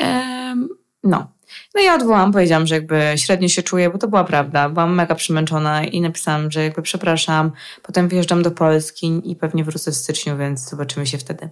Um, 0.00 0.68
no. 1.04 1.32
No 1.74 1.80
ja 1.80 1.94
odwołałam, 1.94 2.32
powiedziałam, 2.32 2.66
że 2.66 2.74
jakby 2.74 3.14
średnio 3.16 3.48
się 3.48 3.62
czuję, 3.62 3.90
bo 3.90 3.98
to 3.98 4.08
była 4.08 4.24
prawda. 4.24 4.68
Byłam 4.68 4.94
mega 4.94 5.14
przemęczona 5.14 5.84
i 5.84 6.00
napisałam, 6.00 6.50
że 6.50 6.64
jakby 6.64 6.82
przepraszam, 6.82 7.52
potem 7.82 8.08
wyjeżdżam 8.08 8.42
do 8.42 8.50
Polski 8.50 9.20
i 9.24 9.36
pewnie 9.36 9.64
wrócę 9.64 9.90
w 9.90 9.96
styczniu, 9.96 10.36
więc 10.36 10.70
zobaczymy 10.70 11.06
się 11.06 11.18
wtedy. 11.18 11.48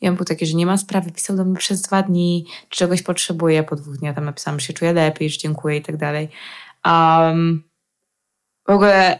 I 0.00 0.08
on 0.08 0.16
był 0.16 0.24
taki, 0.24 0.46
że 0.46 0.54
nie 0.54 0.66
ma 0.66 0.76
sprawy, 0.76 1.12
pisał 1.12 1.36
do 1.36 1.44
mnie 1.44 1.56
przez 1.56 1.82
dwa 1.82 2.02
dni, 2.02 2.46
czy 2.68 2.78
czegoś 2.78 3.02
potrzebuję, 3.02 3.62
po 3.62 3.76
dwóch 3.76 3.96
dniach 3.96 4.14
tam 4.14 4.24
napisałam, 4.24 4.60
że 4.60 4.66
się 4.66 4.72
czuję 4.72 4.92
lepiej, 4.92 5.30
że 5.30 5.38
dziękuję 5.38 5.76
i 5.76 5.82
tak 5.82 5.96
dalej. 5.96 6.28
Um, 6.86 7.64
w 8.66 8.70
ogóle, 8.70 9.18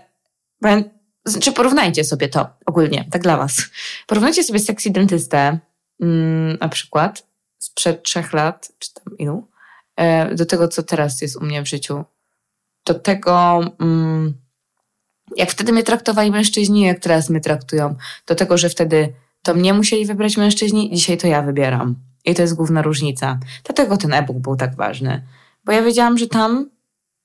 znaczy 1.25 1.53
porównajcie 1.53 2.05
sobie 2.05 2.29
to 2.29 2.47
ogólnie, 2.67 3.09
tak 3.11 3.23
dla 3.23 3.37
was. 3.37 3.63
Porównajcie 4.07 4.45
sobie 4.45 4.59
sexy 4.59 4.91
dentystę, 4.91 5.59
mm, 6.01 6.59
na 6.61 6.69
przykład, 6.69 7.27
sprzed 7.59 8.03
trzech 8.03 8.33
lat, 8.33 8.73
czy 8.79 8.95
tam 8.95 9.19
ilu, 9.19 9.49
E, 9.97 10.35
do 10.35 10.47
tego, 10.47 10.69
co 10.69 10.83
teraz 10.83 11.23
jest 11.23 11.37
u 11.37 11.45
mnie 11.45 11.63
w 11.63 11.69
życiu. 11.69 12.05
Do 12.87 12.95
tego, 12.95 13.61
mm, 13.81 14.35
jak 15.37 15.51
wtedy 15.51 15.73
mnie 15.73 15.83
traktowali 15.83 16.31
mężczyźni, 16.31 16.81
jak 16.81 17.01
teraz 17.01 17.31
mnie 17.31 17.41
traktują. 17.41 17.95
Do 18.27 18.35
tego, 18.35 18.59
że 18.59 18.69
wtedy 18.69 19.13
to 19.43 19.55
mnie 19.55 19.75
musieli 19.75 20.07
wybrać 20.07 20.37
mężczyźni, 20.37 20.91
dzisiaj 20.95 21.19
to 21.19 21.27
ja 21.27 21.43
wybieram. 21.43 21.97
I 22.25 22.35
to 22.35 22.43
jest 22.43 22.55
główna 22.55 22.83
różnica. 22.83 23.39
Dlatego 23.65 23.97
ten 23.97 24.13
e-book 24.13 24.39
był 24.39 24.57
tak 24.57 24.77
ważny. 24.77 25.27
Bo 25.65 25.73
ja 25.73 25.83
wiedziałam, 25.83 26.19
że 26.19 26.27
tam 26.27 26.71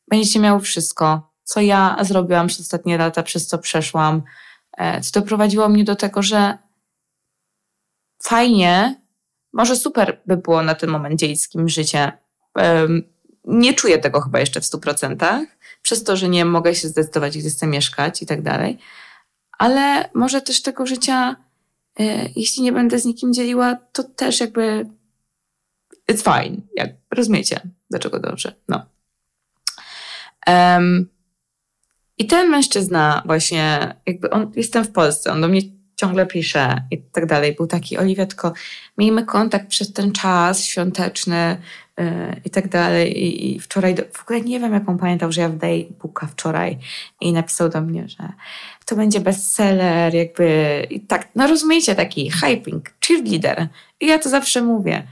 będziecie 0.08 0.40
miały 0.40 0.60
wszystko, 0.60 1.29
co 1.50 1.62
ja 1.62 1.98
zrobiłam 2.02 2.48
przez 2.48 2.60
ostatnie 2.60 2.98
lata, 2.98 3.24
przez 3.24 3.48
co 3.48 3.58
przeszłam, 3.58 4.22
e, 4.78 5.02
co 5.02 5.20
doprowadziło 5.20 5.70
mnie 5.70 5.84
do 5.84 5.96
tego, 5.96 6.22
że 6.22 6.58
fajnie, 8.24 9.02
może 9.54 9.76
super 9.76 10.22
by 10.26 10.38
było 10.38 10.64
na 10.64 10.76
ten 10.76 10.90
moment 10.90 11.20
dzieckim 11.20 11.70
życie, 11.70 12.12
nie 13.46 13.74
czuję 13.74 13.98
tego 13.98 14.22
chyba 14.22 14.40
jeszcze 14.40 14.62
w 14.62 14.66
stu 14.66 14.80
procentach, 14.80 15.44
przez 15.82 16.04
to, 16.04 16.18
że 16.18 16.30
nie 16.30 16.46
mogę 16.46 16.76
się 16.76 16.88
zdecydować, 16.88 17.38
gdzie 17.38 17.50
chcę 17.50 17.68
mieszkać 17.68 18.22
i 18.22 18.26
tak 18.26 18.42
dalej. 18.42 18.78
Ale 19.58 20.10
może 20.14 20.42
też 20.42 20.62
tego 20.62 20.86
życia, 20.86 21.36
e, 22.00 22.30
jeśli 22.36 22.64
nie 22.64 22.72
będę 22.72 23.00
z 23.00 23.06
nikim 23.06 23.34
dzieliła, 23.34 23.76
to 23.92 24.04
też 24.04 24.40
jakby 24.40 24.90
it's 26.12 26.24
fine. 26.24 26.58
Jak 26.76 26.90
rozumiecie, 27.12 27.62
dlaczego 27.90 28.20
dobrze. 28.20 28.56
No. 28.68 28.86
Um, 30.48 31.19
I 32.20 32.28
ten 32.28 32.50
mężczyzna 32.50 33.24
właśnie, 33.26 33.96
jakby 34.06 34.30
on, 34.30 34.52
jestem 34.56 34.84
w 34.84 34.92
Polsce, 34.92 35.32
on 35.32 35.42
do 35.42 35.48
mnie 35.48 35.62
ciągle 35.96 36.26
pisze 36.26 36.76
i 36.92 36.98
tak 36.98 37.26
dalej. 37.26 37.56
Był 37.56 37.68
taki, 37.68 37.98
Oliwiatko, 37.98 38.54
miejmy 38.98 39.26
kontakt 39.26 39.68
przez 39.68 39.94
ten 39.94 40.12
czas 40.12 40.64
świąteczny, 40.64 41.58
Y, 42.00 42.42
i 42.46 42.50
tak 42.50 42.68
dalej. 42.68 43.26
I, 43.26 43.60
wczoraj, 43.60 43.96
do, 43.96 44.04
w 44.14 44.22
ogóle 44.22 44.42
nie 44.42 44.60
wiem, 44.60 44.74
jak 44.74 44.90
on 44.90 44.98
pamiętał, 44.98 45.32
że 45.32 45.42
ja 45.42 45.50
wdaję 45.50 45.84
buka 46.02 46.28
wczoraj 46.28 46.78
i 47.22 47.34
napisał 47.34 47.70
do 47.70 47.82
mnie, 47.82 48.08
że 48.08 48.32
to 48.86 48.96
będzie 48.96 49.20
bestseller, 49.20 50.16
jakby 50.16 50.88
i 50.90 51.00
tak, 51.00 51.28
no 51.36 51.48
rozumiecie, 51.48 51.96
taki 51.96 52.32
hyping, 52.32 52.90
cheerleader. 53.08 53.68
I 54.00 54.08
ja 54.08 54.20
to 54.20 54.30
zawsze 54.30 54.62
mówię. 54.62 55.08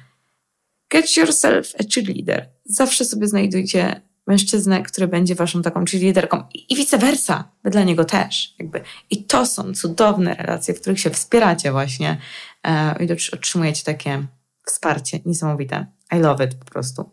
Get 0.91 1.17
yourself 1.17 1.73
a 1.79 1.83
cheerleader. 1.93 2.49
Zawsze 2.65 3.05
sobie 3.05 3.27
znajdujcie 3.27 4.01
mężczyznę, 4.27 4.83
który 4.83 5.07
będzie 5.07 5.35
waszą 5.35 5.61
taką 5.61 5.85
cheerleaderką 5.85 6.43
i, 6.53 6.73
i 6.73 6.75
vice 6.75 6.97
versa, 6.97 7.43
wy 7.63 7.69
dla 7.69 7.83
niego 7.83 8.05
też. 8.05 8.55
Jakby. 8.59 8.81
I 9.09 9.23
to 9.23 9.45
są 9.45 9.73
cudowne 9.73 10.35
relacje, 10.35 10.73
w 10.73 10.81
których 10.81 10.99
się 10.99 11.09
wspieracie 11.09 11.71
właśnie 11.71 12.17
e, 12.63 13.05
i 13.05 13.33
otrzymujecie 13.33 13.83
takie 13.83 14.27
wsparcie 14.65 15.19
niesamowite. 15.25 15.85
I 16.11 16.19
love 16.19 16.45
it 16.45 16.55
po 16.55 16.65
prostu. 16.65 17.09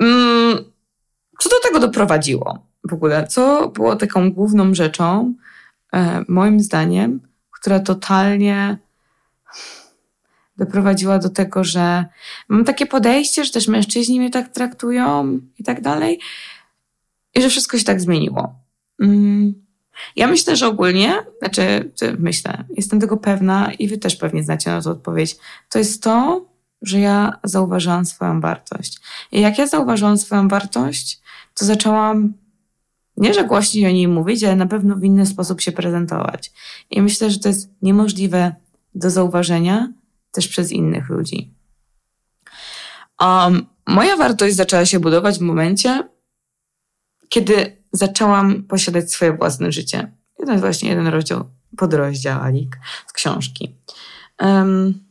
Mm, 0.00 0.64
co 1.38 1.48
do 1.48 1.60
tego 1.62 1.80
doprowadziło 1.80 2.66
w 2.88 2.92
ogóle? 2.92 3.26
Co 3.26 3.68
było 3.68 3.96
taką 3.96 4.32
główną 4.32 4.74
rzeczą, 4.74 5.34
e, 5.92 6.24
moim 6.28 6.60
zdaniem, 6.60 7.20
która 7.50 7.80
totalnie 7.80 8.78
doprowadziła 10.56 11.18
do 11.18 11.28
tego, 11.28 11.64
że 11.64 12.04
mam 12.48 12.64
takie 12.64 12.86
podejście, 12.86 13.44
że 13.44 13.52
też 13.52 13.68
mężczyźni 13.68 14.20
mnie 14.20 14.30
tak 14.30 14.48
traktują 14.48 15.38
i 15.58 15.64
tak 15.64 15.80
dalej, 15.80 16.20
i 17.34 17.42
że 17.42 17.48
wszystko 17.48 17.78
się 17.78 17.84
tak 17.84 18.00
zmieniło. 18.00 18.54
Mm. 19.00 19.64
Ja 20.16 20.26
myślę, 20.26 20.56
że 20.56 20.66
ogólnie, 20.66 21.14
znaczy 21.38 21.92
myślę, 22.18 22.64
jestem 22.76 23.00
tego 23.00 23.16
pewna 23.16 23.72
i 23.78 23.88
wy 23.88 23.98
też 23.98 24.16
pewnie 24.16 24.42
znacie 24.42 24.70
na 24.70 24.82
to 24.82 24.90
odpowiedź, 24.90 25.36
to 25.70 25.78
jest 25.78 26.02
to, 26.02 26.46
że 26.82 27.00
ja 27.00 27.32
zauważyłam 27.44 28.06
swoją 28.06 28.40
wartość. 28.40 29.00
I 29.32 29.40
jak 29.40 29.58
ja 29.58 29.66
zauważyłam 29.66 30.18
swoją 30.18 30.48
wartość, 30.48 31.20
to 31.54 31.64
zaczęłam 31.64 32.34
nie, 33.16 33.34
że 33.34 33.44
głośniej 33.44 33.86
o 33.86 33.90
niej 33.90 34.08
mówić, 34.08 34.44
ale 34.44 34.56
na 34.56 34.66
pewno 34.66 34.96
w 34.96 35.04
inny 35.04 35.26
sposób 35.26 35.60
się 35.60 35.72
prezentować. 35.72 36.52
I 36.90 37.02
myślę, 37.02 37.30
że 37.30 37.38
to 37.38 37.48
jest 37.48 37.70
niemożliwe 37.82 38.54
do 38.94 39.10
zauważenia 39.10 39.92
też 40.34 40.48
przez 40.48 40.72
innych 40.72 41.08
ludzi. 41.08 41.54
Um, 43.20 43.66
moja 43.86 44.16
wartość 44.16 44.56
zaczęła 44.56 44.86
się 44.86 45.00
budować 45.00 45.38
w 45.38 45.42
momencie, 45.42 46.08
kiedy 47.28 47.76
zaczęłam 47.92 48.62
posiadać 48.62 49.12
swoje 49.12 49.32
własne 49.32 49.72
życie. 49.72 50.12
To 50.36 50.50
jest 50.50 50.60
właśnie 50.60 50.88
jeden 50.88 51.06
rozdział, 51.06 51.50
podrozdziałalik 51.76 52.78
z 53.06 53.12
książki. 53.12 53.74
Um, 54.40 55.04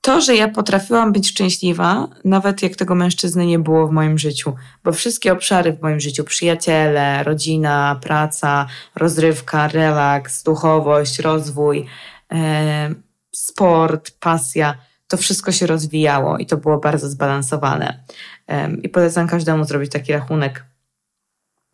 to, 0.00 0.20
że 0.20 0.36
ja 0.36 0.48
potrafiłam 0.48 1.12
być 1.12 1.28
szczęśliwa, 1.28 2.08
nawet 2.24 2.62
jak 2.62 2.76
tego 2.76 2.94
mężczyzny 2.94 3.46
nie 3.46 3.58
było 3.58 3.88
w 3.88 3.90
moim 3.90 4.18
życiu, 4.18 4.54
bo 4.84 4.92
wszystkie 4.92 5.32
obszary 5.32 5.72
w 5.72 5.82
moim 5.82 6.00
życiu, 6.00 6.24
przyjaciele, 6.24 7.22
rodzina, 7.24 7.98
praca, 8.02 8.66
rozrywka, 8.94 9.68
relaks, 9.68 10.42
duchowość, 10.42 11.18
rozwój, 11.18 11.86
e, 12.32 12.94
sport, 13.32 14.10
pasja, 14.10 14.78
to 15.08 15.16
wszystko 15.16 15.52
się 15.52 15.66
rozwijało 15.66 16.38
i 16.38 16.46
to 16.46 16.56
było 16.56 16.78
bardzo 16.78 17.08
zbalansowane. 17.08 18.04
I 18.82 18.88
polecam 18.88 19.28
każdemu 19.28 19.64
zrobić 19.64 19.92
taki 19.92 20.12
rachunek 20.12 20.64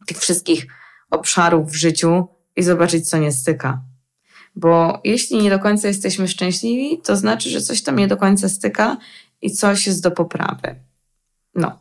tych 0.06 0.18
wszystkich 0.18 0.66
obszarów 1.10 1.70
w 1.70 1.74
życiu 1.74 2.28
i 2.56 2.62
zobaczyć, 2.62 3.08
co 3.10 3.18
nie 3.18 3.32
styka. 3.32 3.82
Bo 4.56 5.00
jeśli 5.04 5.42
nie 5.42 5.50
do 5.50 5.58
końca 5.58 5.88
jesteśmy 5.88 6.28
szczęśliwi, 6.28 7.00
to 7.02 7.16
znaczy, 7.16 7.50
że 7.50 7.60
coś 7.60 7.82
tam 7.82 7.96
nie 7.96 8.08
do 8.08 8.16
końca 8.16 8.48
styka 8.48 8.96
i 9.42 9.50
coś 9.50 9.86
jest 9.86 10.02
do 10.02 10.10
poprawy. 10.10 10.74
No. 11.54 11.78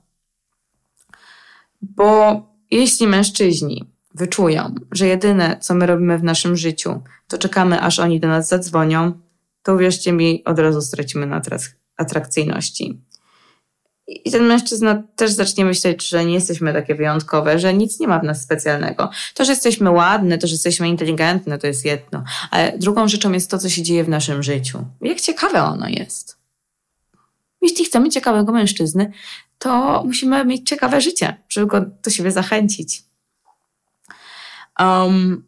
Bo 1.81 2.41
jeśli 2.71 3.07
mężczyźni 3.07 3.89
wyczują, 4.13 4.75
że 4.91 5.07
jedyne, 5.07 5.57
co 5.59 5.75
my 5.75 5.85
robimy 5.85 6.17
w 6.17 6.23
naszym 6.23 6.57
życiu, 6.57 7.01
to 7.27 7.37
czekamy, 7.37 7.81
aż 7.81 7.99
oni 7.99 8.19
do 8.19 8.27
nas 8.27 8.47
zadzwonią, 8.47 9.24
to 9.65 9.73
uwierzcie 9.73 10.11
mi, 10.11 10.43
od 10.43 10.59
razu 10.59 10.81
stracimy 10.81 11.25
na 11.25 11.41
atrakcyjności. 11.97 13.01
I 14.07 14.31
ten 14.31 14.43
mężczyzna 14.43 15.03
też 15.15 15.31
zacznie 15.31 15.65
myśleć, 15.65 16.07
że 16.07 16.25
nie 16.25 16.33
jesteśmy 16.33 16.73
takie 16.73 16.95
wyjątkowe, 16.95 17.59
że 17.59 17.73
nic 17.73 17.99
nie 17.99 18.07
ma 18.07 18.19
w 18.19 18.23
nas 18.23 18.41
specjalnego. 18.41 19.09
To, 19.33 19.45
że 19.45 19.51
jesteśmy 19.51 19.91
ładne, 19.91 20.37
to, 20.37 20.47
że 20.47 20.53
jesteśmy 20.53 20.89
inteligentne, 20.89 21.57
to 21.57 21.67
jest 21.67 21.85
jedno. 21.85 22.23
Ale 22.51 22.77
drugą 22.77 23.07
rzeczą 23.07 23.31
jest 23.31 23.51
to, 23.51 23.57
co 23.57 23.69
się 23.69 23.81
dzieje 23.81 24.03
w 24.03 24.09
naszym 24.09 24.43
życiu. 24.43 24.85
Jak 25.01 25.21
ciekawe 25.21 25.63
ono 25.63 25.87
jest. 25.89 26.37
Jeśli 27.61 27.85
chcemy 27.85 28.09
ciekawego 28.09 28.51
mężczyzny, 28.51 29.11
to 29.59 30.03
musimy 30.05 30.45
mieć 30.45 30.69
ciekawe 30.69 31.01
życie, 31.01 31.37
żeby 31.49 31.67
go 31.67 31.81
do 32.03 32.09
siebie 32.09 32.31
zachęcić. 32.31 33.03
Um, 34.79 35.43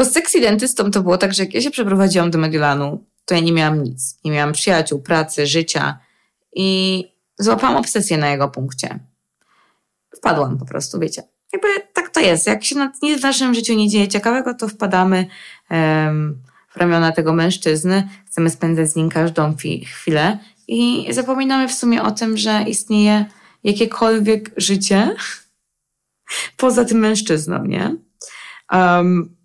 bo 0.00 0.04
z 0.04 0.12
sexy 0.12 0.40
dentystą 0.40 0.90
to 0.90 1.02
było 1.02 1.18
tak, 1.18 1.34
że 1.34 1.42
jak 1.42 1.54
ja 1.54 1.60
się 1.60 1.70
przeprowadziłam 1.70 2.30
do 2.30 2.38
Mediolanu, 2.38 3.04
to 3.24 3.34
ja 3.34 3.40
nie 3.40 3.52
miałam 3.52 3.82
nic. 3.82 4.18
Nie 4.24 4.30
miałam 4.30 4.52
przyjaciół, 4.52 5.02
pracy, 5.02 5.46
życia. 5.46 5.98
I 6.52 7.04
złapałam 7.38 7.76
obsesję 7.76 8.18
na 8.18 8.28
jego 8.28 8.48
punkcie. 8.48 8.98
Wpadłam 10.16 10.58
po 10.58 10.64
prostu, 10.64 10.98
wiecie. 10.98 11.22
Jakby 11.52 11.68
tak 11.92 12.08
to 12.08 12.20
jest. 12.20 12.46
Jak 12.46 12.64
się 12.64 12.90
nic 13.02 13.20
w 13.20 13.22
naszym 13.22 13.54
życiu 13.54 13.74
nie 13.74 13.88
dzieje 13.88 14.08
ciekawego, 14.08 14.54
to 14.54 14.68
wpadamy 14.68 15.26
um, 15.70 16.42
w 16.68 16.76
ramiona 16.76 17.12
tego 17.12 17.32
mężczyzny, 17.32 18.08
chcemy 18.26 18.50
spędzać 18.50 18.90
z 18.90 18.96
nim 18.96 19.08
każdą 19.08 19.54
chwilę 19.86 20.38
i 20.68 21.06
zapominamy 21.10 21.68
w 21.68 21.74
sumie 21.74 22.02
o 22.02 22.10
tym, 22.10 22.36
że 22.36 22.64
istnieje 22.66 23.24
jakiekolwiek 23.64 24.50
życie 24.56 25.16
poza 26.56 26.84
tym 26.84 26.98
mężczyzną, 26.98 27.64
nie? 27.64 27.96
Um, 28.72 29.39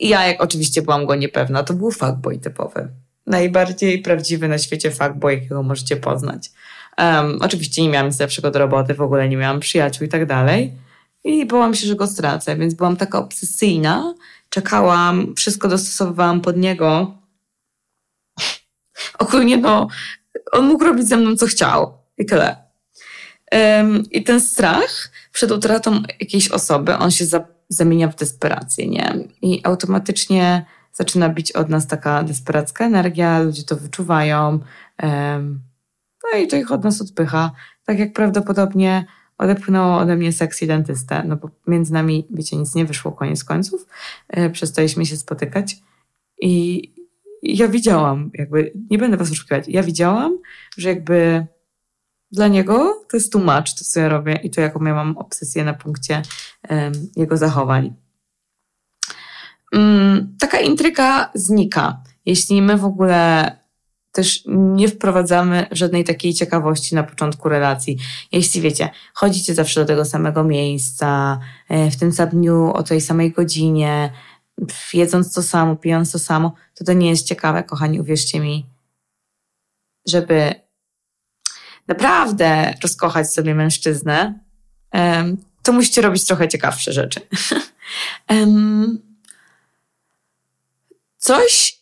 ja, 0.00 0.26
jak 0.26 0.42
oczywiście 0.42 0.82
byłam 0.82 1.06
go 1.06 1.14
niepewna, 1.14 1.62
to 1.62 1.74
był 1.74 1.90
fuckboy 1.90 2.38
typowy. 2.38 2.88
Najbardziej 3.26 4.02
prawdziwy 4.02 4.48
na 4.48 4.58
świecie 4.58 4.90
fuckboy, 4.90 5.34
jakiego 5.34 5.62
możecie 5.62 5.96
poznać. 5.96 6.50
Um, 6.98 7.38
oczywiście 7.42 7.82
nie 7.82 7.88
miałam 7.88 8.06
nic 8.08 8.20
lepszego 8.20 8.50
do 8.50 8.58
roboty, 8.58 8.94
w 8.94 9.00
ogóle 9.00 9.28
nie 9.28 9.36
miałam 9.36 9.60
przyjaciół 9.60 10.06
i 10.06 10.08
tak 10.08 10.26
dalej. 10.26 10.72
I 11.24 11.46
bałam 11.46 11.74
się, 11.74 11.86
że 11.86 11.94
go 11.94 12.06
stracę, 12.06 12.56
więc 12.56 12.74
byłam 12.74 12.96
taka 12.96 13.18
obsesyjna. 13.18 14.14
Czekałam, 14.48 15.34
wszystko 15.36 15.68
dostosowywałam 15.68 16.40
pod 16.40 16.56
niego. 16.56 17.18
Ogólnie 19.18 19.56
no, 19.56 19.88
on 20.52 20.66
mógł 20.66 20.84
robić 20.84 21.08
ze 21.08 21.16
mną 21.16 21.36
co 21.36 21.46
chciał. 21.46 21.98
i 22.18 22.26
tyle. 22.26 22.56
Um, 23.52 24.02
I 24.10 24.24
ten 24.24 24.40
strach 24.40 25.10
przed 25.32 25.50
utratą 25.50 26.02
jakiejś 26.20 26.48
osoby, 26.48 26.96
on 26.96 27.10
się 27.10 27.26
za, 27.26 27.44
zamienia 27.68 28.08
w 28.08 28.16
desperację, 28.16 28.86
nie? 28.86 29.14
I 29.42 29.60
automatycznie 29.64 30.66
zaczyna 30.92 31.28
bić 31.28 31.52
od 31.52 31.68
nas 31.68 31.86
taka 31.86 32.22
desperacka 32.22 32.86
energia, 32.86 33.40
ludzie 33.40 33.62
to 33.62 33.76
wyczuwają, 33.76 34.58
no 36.24 36.38
i 36.38 36.48
to 36.48 36.56
ich 36.56 36.72
od 36.72 36.84
nas 36.84 37.00
odpycha. 37.00 37.50
Tak 37.84 37.98
jak 37.98 38.12
prawdopodobnie 38.12 39.04
odepchnęło 39.38 39.96
ode 39.96 40.16
mnie 40.16 40.32
seks 40.32 40.66
dentystę, 40.66 41.24
no 41.26 41.36
bo 41.36 41.50
między 41.66 41.92
nami, 41.92 42.26
wiecie, 42.30 42.56
nic 42.56 42.74
nie 42.74 42.84
wyszło 42.84 43.12
koniec 43.12 43.44
końców, 43.44 43.86
yy, 44.36 44.50
przestaliśmy 44.50 45.06
się 45.06 45.16
spotykać 45.16 45.76
i 46.40 46.82
ja 47.42 47.68
widziałam, 47.68 48.30
jakby, 48.34 48.72
nie 48.90 48.98
będę 48.98 49.16
was 49.16 49.32
oszukiwać, 49.32 49.68
ja 49.68 49.82
widziałam, 49.82 50.38
że 50.76 50.88
jakby 50.88 51.46
dla 52.34 52.48
niego 52.48 53.04
to 53.10 53.16
jest 53.16 53.32
tłumacz, 53.32 53.74
to 53.74 53.84
co 53.84 54.00
ja 54.00 54.08
robię 54.08 54.40
i 54.42 54.50
to 54.50 54.60
jaką 54.60 54.84
ja 54.84 54.94
mam 54.94 55.16
obsesję 55.16 55.64
na 55.64 55.74
punkcie 55.74 56.22
um, 56.70 56.92
jego 57.16 57.36
zachowań. 57.36 57.94
Um, 59.72 60.36
taka 60.40 60.60
intryga 60.60 61.30
znika, 61.34 62.02
jeśli 62.26 62.62
my 62.62 62.76
w 62.76 62.84
ogóle 62.84 63.50
też 64.12 64.42
nie 64.46 64.88
wprowadzamy 64.88 65.66
żadnej 65.70 66.04
takiej 66.04 66.34
ciekawości 66.34 66.94
na 66.94 67.02
początku 67.02 67.48
relacji. 67.48 67.98
Jeśli 68.32 68.60
wiecie, 68.60 68.90
chodzicie 69.14 69.54
zawsze 69.54 69.80
do 69.80 69.86
tego 69.86 70.04
samego 70.04 70.44
miejsca, 70.44 71.38
e, 71.68 71.90
w 71.90 71.96
tym 71.96 72.12
samym 72.12 72.30
dniu, 72.30 72.72
o 72.72 72.82
tej 72.82 73.00
samej 73.00 73.32
godzinie, 73.32 74.12
jedząc 74.92 75.32
to 75.32 75.42
samo, 75.42 75.76
pijąc 75.76 76.12
to 76.12 76.18
samo, 76.18 76.54
to 76.74 76.84
to 76.84 76.92
nie 76.92 77.10
jest 77.10 77.26
ciekawe, 77.26 77.62
kochani, 77.62 78.00
uwierzcie 78.00 78.40
mi, 78.40 78.66
żeby 80.08 80.63
naprawdę 81.88 82.74
rozkochać 82.82 83.32
sobie 83.32 83.54
mężczyznę, 83.54 84.38
to 85.62 85.72
musicie 85.72 86.02
robić 86.02 86.24
trochę 86.24 86.48
ciekawsze 86.48 86.92
rzeczy. 86.92 87.20
Coś, 91.18 91.78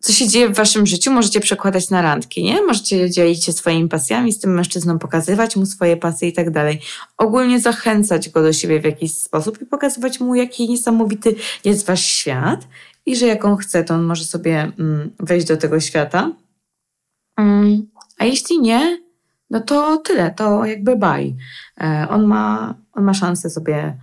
co 0.00 0.12
się 0.12 0.28
dzieje 0.28 0.48
w 0.48 0.54
waszym 0.54 0.86
życiu, 0.86 1.10
możecie 1.12 1.40
przekładać 1.40 1.90
na 1.90 2.02
randki, 2.02 2.44
nie? 2.44 2.62
Możecie 2.62 3.10
dzielić 3.10 3.44
się 3.44 3.52
swoimi 3.52 3.88
pasjami 3.88 4.32
z 4.32 4.38
tym 4.38 4.54
mężczyzną, 4.54 4.98
pokazywać 4.98 5.56
mu 5.56 5.66
swoje 5.66 5.96
pasje 5.96 6.28
i 6.28 6.32
tak 6.32 6.50
dalej. 6.50 6.80
Ogólnie 7.16 7.60
zachęcać 7.60 8.28
go 8.28 8.42
do 8.42 8.52
siebie 8.52 8.80
w 8.80 8.84
jakiś 8.84 9.12
sposób 9.14 9.62
i 9.62 9.66
pokazywać 9.66 10.20
mu, 10.20 10.34
jaki 10.34 10.68
niesamowity 10.68 11.34
jest 11.64 11.86
wasz 11.86 12.04
świat 12.04 12.68
i 13.06 13.16
że 13.16 13.26
jak 13.26 13.44
on 13.44 13.56
chce, 13.56 13.84
to 13.84 13.94
on 13.94 14.02
może 14.02 14.24
sobie 14.24 14.72
mm, 14.78 15.10
wejść 15.18 15.46
do 15.46 15.56
tego 15.56 15.80
świata. 15.80 16.32
Mm, 17.36 17.89
a 18.20 18.24
jeśli 18.24 18.60
nie, 18.60 19.02
no 19.50 19.60
to 19.60 19.96
tyle, 19.96 20.30
to 20.30 20.64
jakby 20.64 20.96
baj. 20.96 21.36
E, 21.80 22.06
on 22.10 22.26
ma, 22.26 22.74
on 22.92 23.04
ma 23.04 23.14
szansę 23.14 23.50
sobie 23.50 23.98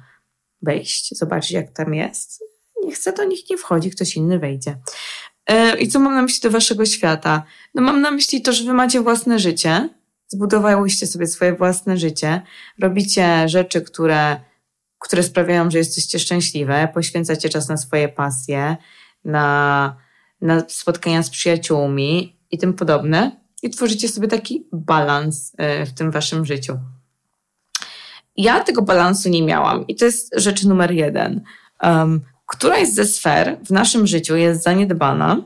wejść, 0.61 1.17
zobaczyć 1.17 1.51
jak 1.51 1.71
tam 1.71 1.93
jest. 1.93 2.43
Nie 2.85 2.91
chce, 2.91 3.13
to 3.13 3.23
niech 3.23 3.49
nie 3.49 3.57
wchodzi, 3.57 3.91
ktoś 3.91 4.15
inny 4.15 4.39
wejdzie. 4.39 4.77
E, 5.47 5.77
I 5.77 5.87
co 5.87 5.99
mam 5.99 6.13
na 6.13 6.21
myśli 6.21 6.41
do 6.41 6.51
waszego 6.51 6.85
świata? 6.85 7.43
No 7.75 7.81
mam 7.81 8.01
na 8.01 8.11
myśli 8.11 8.41
to, 8.41 8.53
że 8.53 8.63
wy 8.63 8.73
macie 8.73 9.01
własne 9.01 9.39
życie, 9.39 9.89
zbudowałyście 10.27 11.07
sobie 11.07 11.27
swoje 11.27 11.53
własne 11.53 11.97
życie, 11.97 12.41
robicie 12.79 13.49
rzeczy, 13.49 13.81
które, 13.81 14.39
które 14.99 15.23
sprawiają, 15.23 15.71
że 15.71 15.77
jesteście 15.77 16.19
szczęśliwe, 16.19 16.87
poświęcacie 16.93 17.49
czas 17.49 17.69
na 17.69 17.77
swoje 17.77 18.09
pasje, 18.09 18.77
na, 19.25 19.97
na 20.41 20.63
spotkania 20.67 21.23
z 21.23 21.29
przyjaciółmi 21.29 22.39
i 22.51 22.57
tym 22.57 22.73
podobne 22.73 23.46
i 23.63 23.69
tworzycie 23.69 24.09
sobie 24.09 24.27
taki 24.27 24.67
balans 24.71 25.53
e, 25.57 25.85
w 25.85 25.93
tym 25.93 26.11
waszym 26.11 26.45
życiu. 26.45 26.79
Ja 28.37 28.63
tego 28.63 28.81
balansu 28.81 29.29
nie 29.29 29.43
miałam 29.43 29.87
i 29.87 29.95
to 29.95 30.05
jest 30.05 30.33
rzecz 30.35 30.63
numer 30.63 30.91
jeden. 30.91 31.41
Um, 31.83 32.21
któraś 32.45 32.89
ze 32.89 33.05
sfer 33.05 33.57
w 33.65 33.69
naszym 33.69 34.07
życiu 34.07 34.35
jest 34.35 34.63
zaniedbana 34.63 35.41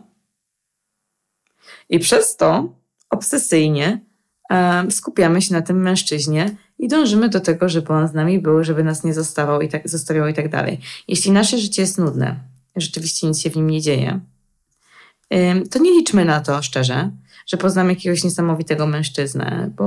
i 1.89 1.99
przez 1.99 2.37
to 2.37 2.73
obsesyjnie 3.09 4.01
um, 4.49 4.91
skupiamy 4.91 5.41
się 5.41 5.53
na 5.53 5.61
tym 5.61 5.81
mężczyźnie 5.81 6.55
i 6.79 6.87
dążymy 6.87 7.29
do 7.29 7.39
tego, 7.39 7.69
żeby 7.69 7.93
on 7.93 8.07
z 8.07 8.13
nami 8.13 8.39
był, 8.39 8.63
żeby 8.63 8.83
nas 8.83 9.03
nie 9.03 9.13
zostawał 9.13 9.61
i 9.61 9.69
tak, 9.69 9.89
zostawiał 9.89 10.27
i 10.27 10.33
tak 10.33 10.49
dalej. 10.49 10.79
Jeśli 11.07 11.31
nasze 11.31 11.57
życie 11.57 11.81
jest 11.81 11.97
nudne, 11.97 12.39
rzeczywiście 12.75 13.27
nic 13.27 13.39
się 13.39 13.49
w 13.49 13.55
nim 13.55 13.69
nie 13.69 13.81
dzieje, 13.81 14.19
to 15.71 15.79
nie 15.79 15.91
liczmy 15.91 16.25
na 16.25 16.41
to 16.41 16.61
szczerze, 16.61 17.11
że 17.51 17.57
poznam 17.57 17.89
jakiegoś 17.89 18.23
niesamowitego 18.23 18.87
mężczyznę, 18.87 19.71
bo 19.75 19.85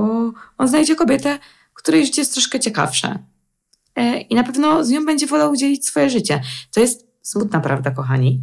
on 0.59 0.69
znajdzie 0.69 0.97
kobietę, 0.97 1.39
której 1.75 2.07
życie 2.07 2.21
jest 2.21 2.33
troszkę 2.33 2.61
ciekawsze. 2.61 3.19
E, 3.97 4.21
I 4.21 4.35
na 4.35 4.45
pewno 4.45 4.85
z 4.85 4.91
nią 4.91 5.05
będzie 5.05 5.27
wolał 5.27 5.53
udzielić 5.53 5.87
swoje 5.87 6.11
życie. 6.11 6.41
To 6.75 6.81
jest 6.81 7.07
smutna 7.23 7.61
prawda, 7.61 7.91
kochani, 7.91 8.41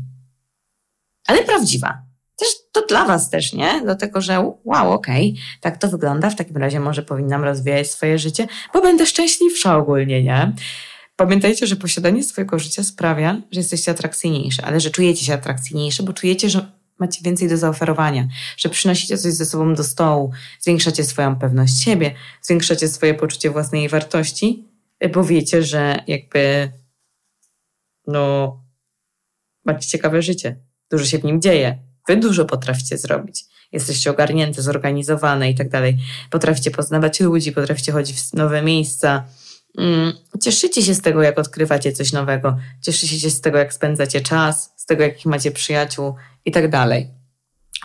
ale 1.27 1.43
prawdziwa. 1.43 2.01
Też 2.35 2.49
to 2.71 2.85
dla 2.85 3.05
Was 3.05 3.29
też, 3.29 3.53
nie? 3.53 3.81
Dlatego, 3.83 4.21
że 4.21 4.53
wow, 4.63 4.91
okej, 4.91 5.29
okay, 5.31 5.61
tak 5.61 5.77
to 5.77 5.87
wygląda, 5.87 6.29
w 6.29 6.35
takim 6.35 6.57
razie 6.57 6.79
może 6.79 7.03
powinnam 7.03 7.43
rozwijać 7.43 7.91
swoje 7.91 8.19
życie, 8.19 8.47
bo 8.73 8.81
będę 8.81 9.05
szczęśliwsza 9.05 9.77
ogólnie, 9.77 10.23
nie? 10.23 10.53
Pamiętajcie, 11.15 11.67
że 11.67 11.75
posiadanie 11.75 12.23
swojego 12.23 12.59
życia 12.59 12.83
sprawia, 12.83 13.41
że 13.51 13.59
jesteście 13.59 13.91
atrakcyjniejsze, 13.91 14.65
ale 14.65 14.79
że 14.79 14.89
czujecie 14.89 15.25
się 15.25 15.33
atrakcyjniejsze, 15.33 16.03
bo 16.03 16.13
czujecie, 16.13 16.49
że 16.49 16.80
macie 17.01 17.21
więcej 17.23 17.49
do 17.49 17.57
zaoferowania, 17.57 18.27
że 18.57 18.69
przynosicie 18.69 19.17
coś 19.17 19.33
ze 19.33 19.45
sobą 19.45 19.73
do 19.73 19.83
stołu, 19.83 20.31
zwiększacie 20.59 21.03
swoją 21.03 21.35
pewność 21.35 21.83
siebie, 21.83 22.15
zwiększacie 22.41 22.87
swoje 22.87 23.13
poczucie 23.13 23.49
własnej 23.49 23.89
wartości, 23.89 24.67
bo 25.13 25.23
wiecie, 25.23 25.63
że 25.63 25.99
jakby 26.07 26.71
no 28.07 28.57
macie 29.65 29.87
ciekawe 29.87 30.21
życie, 30.21 30.59
dużo 30.91 31.05
się 31.05 31.19
w 31.19 31.23
nim 31.23 31.41
dzieje, 31.41 31.77
wy 32.07 32.17
dużo 32.17 32.45
potraficie 32.45 32.97
zrobić. 32.97 33.43
Jesteście 33.71 34.11
ogarnięte, 34.11 34.61
zorganizowane 34.61 35.51
i 35.51 35.55
tak 35.55 35.69
dalej. 35.69 35.97
Potraficie 36.29 36.71
poznawać 36.71 37.19
ludzi, 37.19 37.51
potraficie 37.51 37.91
chodzić 37.91 38.21
w 38.21 38.33
nowe 38.33 38.61
miejsca. 38.61 39.25
Mm, 39.77 40.13
cieszycie 40.41 40.81
się 40.81 40.93
z 40.93 41.01
tego, 41.01 41.21
jak 41.21 41.39
odkrywacie 41.39 41.91
coś 41.91 42.11
nowego. 42.11 42.57
Cieszycie 42.81 43.19
się 43.19 43.29
z 43.29 43.41
tego, 43.41 43.57
jak 43.57 43.73
spędzacie 43.73 44.21
czas, 44.21 44.70
z 44.81 44.85
tego, 44.85 45.03
jakich 45.03 45.25
macie 45.25 45.51
przyjaciół, 45.51 46.15
i 46.45 46.51
tak 46.51 46.69
dalej. 46.69 47.09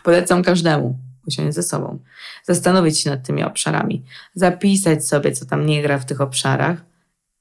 Polecam 0.02 0.42
każdemu 0.42 0.98
usiąść 1.26 1.54
ze 1.54 1.62
sobą, 1.62 1.98
zastanowić 2.44 3.00
się 3.00 3.10
nad 3.10 3.26
tymi 3.26 3.42
obszarami, 3.42 4.04
zapisać 4.34 5.08
sobie, 5.08 5.32
co 5.32 5.46
tam 5.46 5.66
nie 5.66 5.82
gra 5.82 5.98
w 5.98 6.06
tych 6.06 6.20
obszarach 6.20 6.84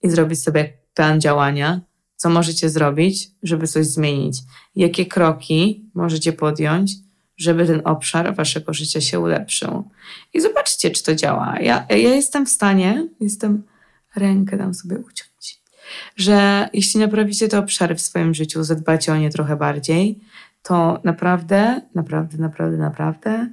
i 0.01 0.09
zrobić 0.09 0.43
sobie 0.43 0.73
plan 0.93 1.21
działania, 1.21 1.81
co 2.15 2.29
możecie 2.29 2.69
zrobić, 2.69 3.31
żeby 3.43 3.67
coś 3.67 3.85
zmienić, 3.85 4.37
jakie 4.75 5.05
kroki 5.05 5.89
możecie 5.93 6.33
podjąć, 6.33 6.91
żeby 7.37 7.67
ten 7.67 7.81
obszar 7.83 8.35
waszego 8.35 8.73
życia 8.73 9.01
się 9.01 9.19
ulepszył. 9.19 9.89
I 10.33 10.41
zobaczcie, 10.41 10.91
czy 10.91 11.03
to 11.03 11.15
działa. 11.15 11.59
Ja, 11.59 11.85
ja 11.89 12.15
jestem 12.15 12.45
w 12.45 12.49
stanie, 12.49 13.07
jestem, 13.19 13.63
rękę 14.15 14.57
dam 14.57 14.73
sobie 14.73 14.97
uciąć, 14.97 15.59
że 16.15 16.69
jeśli 16.73 16.99
naprawicie 16.99 17.47
te 17.47 17.59
obszary 17.59 17.95
w 17.95 18.01
swoim 18.01 18.33
życiu, 18.33 18.63
zadbacie 18.63 19.13
o 19.13 19.17
nie 19.17 19.29
trochę 19.29 19.55
bardziej, 19.55 20.19
to 20.61 20.99
naprawdę, 21.03 21.81
naprawdę, 21.95 22.37
naprawdę, 22.37 22.77
naprawdę 22.77 23.49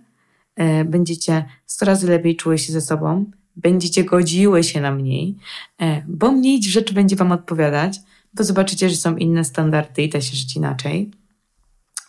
e, 0.57 0.85
będziecie 0.85 1.45
100 1.67 1.87
razy 1.87 2.09
lepiej 2.09 2.37
czuły 2.37 2.59
się 2.59 2.73
ze 2.73 2.81
sobą, 2.81 3.31
będziecie 3.57 4.05
godziły 4.05 4.65
się 4.65 4.81
na 4.81 4.93
mniej, 4.93 5.37
e, 5.81 6.03
bo 6.09 6.33
mniej 6.33 6.63
rzeczy 6.63 6.95
będzie 6.95 7.17
Wam 7.17 7.33
odpowiadać, 7.33 7.99
bo 8.35 8.45
zobaczycie, 8.45 8.91
że 8.91 8.97
są 8.97 9.17
inne 9.17 9.45
standardy 9.45 10.03
i 10.03 10.09
da 10.09 10.21
się 10.21 10.37
żyć 10.37 10.57
inaczej. 10.57 11.11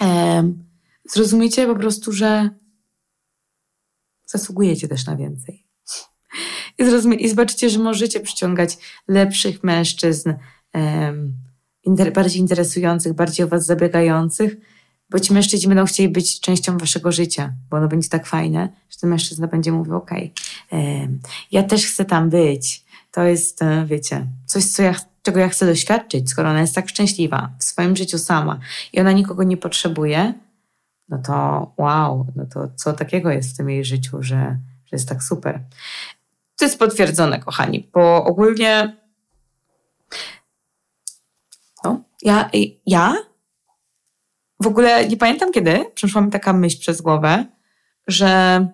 E, 0.01 0.53
zrozumiecie 1.09 1.67
po 1.67 1.75
prostu, 1.75 2.11
że 2.11 2.49
zasługujecie 4.25 4.87
też 4.87 5.05
na 5.05 5.15
więcej. 5.15 5.65
I, 6.77 6.85
zrozumie, 6.85 7.17
I 7.17 7.29
zobaczycie, 7.29 7.69
że 7.69 7.79
możecie 7.79 8.19
przyciągać 8.19 8.77
lepszych 9.07 9.63
mężczyzn, 9.63 10.33
bardziej 12.13 12.41
interesujących, 12.41 13.13
bardziej 13.13 13.45
o 13.45 13.49
Was 13.49 13.65
zabiegających, 13.65 14.55
bo 15.09 15.19
ci 15.19 15.33
mężczyźni 15.33 15.67
będą 15.67 15.85
chcieli 15.85 16.09
być 16.09 16.39
częścią 16.39 16.77
waszego 16.77 17.11
życia, 17.11 17.53
bo 17.69 17.77
ono 17.77 17.87
będzie 17.87 18.09
tak 18.09 18.25
fajne, 18.25 18.69
że 18.89 18.99
ten 18.99 19.09
mężczyzna 19.09 19.47
będzie 19.47 19.71
mówił, 19.71 19.95
okej, 19.95 20.33
okay, 20.67 21.19
ja 21.51 21.63
też 21.63 21.87
chcę 21.87 22.05
tam 22.05 22.29
być. 22.29 22.83
To 23.11 23.23
jest, 23.23 23.61
e, 23.61 23.85
wiecie, 23.85 24.27
coś, 24.45 24.63
co 24.63 24.83
ja, 24.83 24.95
czego 25.21 25.39
ja 25.39 25.49
chcę 25.49 25.65
doświadczyć, 25.65 26.29
skoro 26.29 26.49
ona 26.49 26.61
jest 26.61 26.75
tak 26.75 26.89
szczęśliwa 26.89 27.51
w 27.59 27.63
swoim 27.63 27.95
życiu 27.95 28.17
sama 28.17 28.59
i 28.93 28.99
ona 28.99 29.11
nikogo 29.11 29.43
nie 29.43 29.57
potrzebuje, 29.57 30.33
no 31.09 31.17
to 31.17 31.33
wow, 31.77 32.27
no 32.35 32.45
to 32.45 32.67
co 32.75 32.93
takiego 32.93 33.31
jest 33.31 33.53
w 33.53 33.57
tym 33.57 33.69
jej 33.69 33.85
życiu, 33.85 34.23
że, 34.23 34.57
że 34.85 34.89
jest 34.91 35.09
tak 35.09 35.23
super. 35.23 35.59
To 36.57 36.65
jest 36.65 36.79
potwierdzone, 36.79 37.39
kochani, 37.39 37.89
bo 37.93 38.23
ogólnie 38.23 38.97
no, 41.83 42.03
ja, 42.21 42.49
ja 42.85 43.15
w 44.59 44.67
ogóle 44.67 45.07
nie 45.07 45.17
pamiętam 45.17 45.51
kiedy 45.51 45.85
przeszła 45.95 46.21
mi 46.21 46.31
taka 46.31 46.53
myśl 46.53 46.79
przez 46.79 47.01
głowę, 47.01 47.45
że 48.07 48.67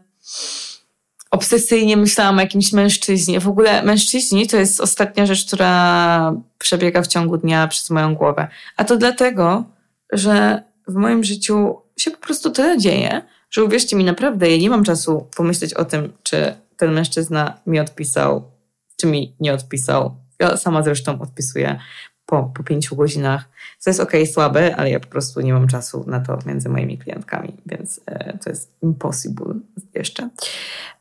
obsesyjnie 1.32 1.98
myślałam 1.98 2.38
o 2.38 2.42
jakimś 2.42 2.74
mężczyźnie. 2.74 3.40
W 3.40 3.48
ogóle 3.48 3.84
mężczyźni 3.84 4.48
to 4.48 4.58
jest 4.58 4.82
ostatnia 4.82 5.26
rzecz, 5.26 5.46
która 5.46 6.34
przebiega 6.58 7.02
w 7.02 7.08
ciągu 7.08 7.38
dnia 7.38 7.68
przez 7.68 7.90
moją 7.90 8.16
głowę. 8.16 8.48
A 8.78 8.84
to 8.84 8.98
dlatego, 8.98 9.64
że 10.12 10.64
w 10.88 10.94
moim 10.94 11.24
życiu 11.24 11.76
się 11.98 12.12
po 12.12 12.18
prostu 12.18 12.52
tyle 12.52 12.78
dzieje, 12.78 13.22
że 13.50 13.64
uwierzcie 13.64 13.96
mi, 13.96 14.04
naprawdę, 14.04 14.52
ja 14.52 14.58
nie 14.58 14.70
mam 14.70 14.84
czasu 14.84 15.28
pomyśleć 15.36 15.74
o 15.74 15.86
tym, 15.86 16.14
czy 16.24 16.56
ten 16.80 16.92
mężczyzna 16.94 17.60
mi 17.68 17.80
odpisał, 17.80 18.52
czy 18.98 19.08
mi 19.08 19.36
nie 19.40 19.54
odpisał. 19.54 20.16
Ja 20.40 20.58
sama 20.58 20.84
zresztą 20.84 21.22
odpisuję 21.22 21.80
po, 22.26 22.44
po 22.44 22.64
pięciu 22.64 22.96
godzinach, 22.96 23.50
co 23.80 23.90
jest 23.90 24.00
ok, 24.00 24.12
słabe, 24.34 24.76
ale 24.76 24.90
ja 24.90 25.00
po 25.00 25.08
prostu 25.08 25.42
nie 25.42 25.54
mam 25.54 25.68
czasu 25.68 26.04
na 26.08 26.20
to 26.20 26.40
między 26.46 26.70
moimi 26.70 26.98
klientkami, 26.98 27.58
więc 27.66 28.02
e, 28.06 28.38
to 28.38 28.50
jest 28.50 28.72
impossible 28.82 29.54
jeszcze. 29.94 30.30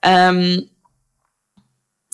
Um, 0.07 0.39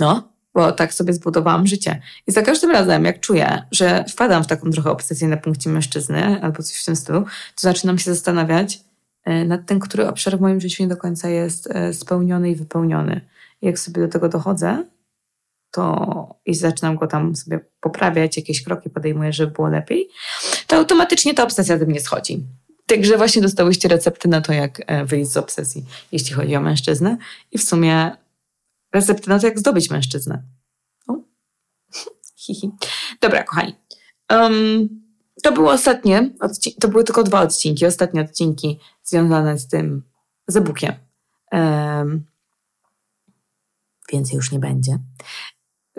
no, 0.01 0.29
bo 0.55 0.73
tak 0.73 0.95
sobie 0.95 1.13
zbudowałam 1.13 1.67
życie. 1.67 2.01
I 2.27 2.33
za 2.33 2.43
każdym 2.43 2.71
razem, 2.71 3.05
jak 3.05 3.21
czuję, 3.21 3.63
że 3.71 4.05
wpadam 4.09 4.45
w 4.45 4.47
taką 4.47 4.71
trochę 4.71 4.91
obsesję 4.91 5.29
na 5.29 5.37
punkcie 5.37 5.71
mężczyzny 5.71 6.43
albo 6.43 6.63
coś 6.63 6.77
w 6.77 6.85
tym 6.85 6.97
stylu, 6.97 7.21
to 7.23 7.61
zaczynam 7.61 7.99
się 7.99 8.15
zastanawiać 8.15 8.81
e, 9.25 9.45
nad 9.45 9.67
tym, 9.67 9.81
który 9.81 10.09
obszar 10.09 10.39
w 10.39 10.41
moim 10.41 10.61
życiu 10.61 10.83
nie 10.83 10.89
do 10.89 10.97
końca 10.97 11.29
jest 11.29 11.69
e, 11.71 11.93
spełniony 11.93 12.51
i 12.51 12.57
wypełniony. 12.57 13.21
Jak 13.63 13.79
sobie 13.79 14.03
do 14.03 14.09
tego 14.09 14.29
dochodzę, 14.29 14.85
to 15.71 16.35
i 16.47 16.55
zaczynam 16.55 16.97
go 16.97 17.07
tam 17.07 17.37
sobie 17.37 17.61
poprawiać, 17.81 18.37
jakieś 18.37 18.63
kroki 18.63 18.91
podejmuję, 18.91 19.33
żeby 19.33 19.53
było 19.53 19.69
lepiej, 19.69 20.09
to 20.67 20.77
automatycznie 20.77 21.35
ta 21.35 21.45
obsesja 21.45 21.79
ze 21.79 21.87
mnie 21.87 22.01
schodzi. 22.01 22.47
Także 22.87 23.17
właśnie 23.17 23.43
dostałyście 23.43 23.89
recepty 23.89 24.29
na 24.29 24.41
to, 24.41 24.53
jak 24.53 24.81
e, 24.87 25.05
wyjść 25.05 25.31
z 25.31 25.37
obsesji, 25.37 25.85
jeśli 26.13 26.35
chodzi 26.35 26.57
o 26.57 26.61
mężczyznę 26.61 27.17
i 27.53 27.59
w 27.59 27.63
sumie 27.63 28.17
recepty 28.95 29.31
na 29.31 29.39
to, 29.39 29.47
jak 29.47 29.59
zdobyć 29.59 29.91
mężczyznę. 29.91 30.43
O. 31.09 31.17
Hihi. 32.37 32.71
Dobra, 33.21 33.43
kochani. 33.43 33.75
Um, 34.31 34.89
to 35.43 35.53
były 35.53 35.71
ostatnie, 35.71 36.31
to 36.81 36.89
były 36.89 37.05
tylko 37.05 37.23
dwa 37.23 37.41
odcinki, 37.41 37.87
ostatnie 37.87 38.21
odcinki 38.21 38.81
związane 39.03 39.59
z 39.59 39.69
tym, 39.69 40.03
z 40.49 40.57
e-bookiem. 40.57 40.95
Um, 41.53 42.25
więcej 44.13 44.37
już 44.37 44.53
nie 44.53 44.59
będzie 44.59 44.99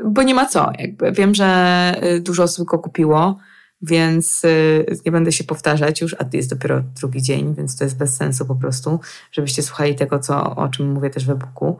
bo 0.04 0.24
nie 0.24 0.34
ma 0.36 0.46
co. 0.46 0.72
Jakby. 0.80 1.12
Wiem, 1.12 1.36
że 1.36 2.02
y, 2.04 2.20
dużo 2.20 2.44
osób 2.44 2.68
go 2.68 2.80
kupiło, 2.80 3.38
więc 3.82 4.44
y, 4.44 4.86
nie 5.06 5.12
będę 5.12 5.32
się 5.32 5.44
powtarzać 5.44 6.02
już, 6.02 6.13
a 6.13 6.26
jest 6.34 6.50
dopiero 6.50 6.82
drugi 6.82 7.22
dzień, 7.22 7.56
więc 7.56 7.78
to 7.78 7.84
jest 7.84 7.98
bez 7.98 8.15
sensu 8.15 8.46
po 8.46 8.56
prostu, 8.56 9.00
żebyście 9.32 9.63
słuchali 9.63 9.96
tego, 9.96 10.20
co, 10.20 10.56
o 10.56 10.70
czym 10.70 10.91
mówię 10.91 11.10
też 11.10 11.26
w 11.26 11.30
e-booku. 11.30 11.78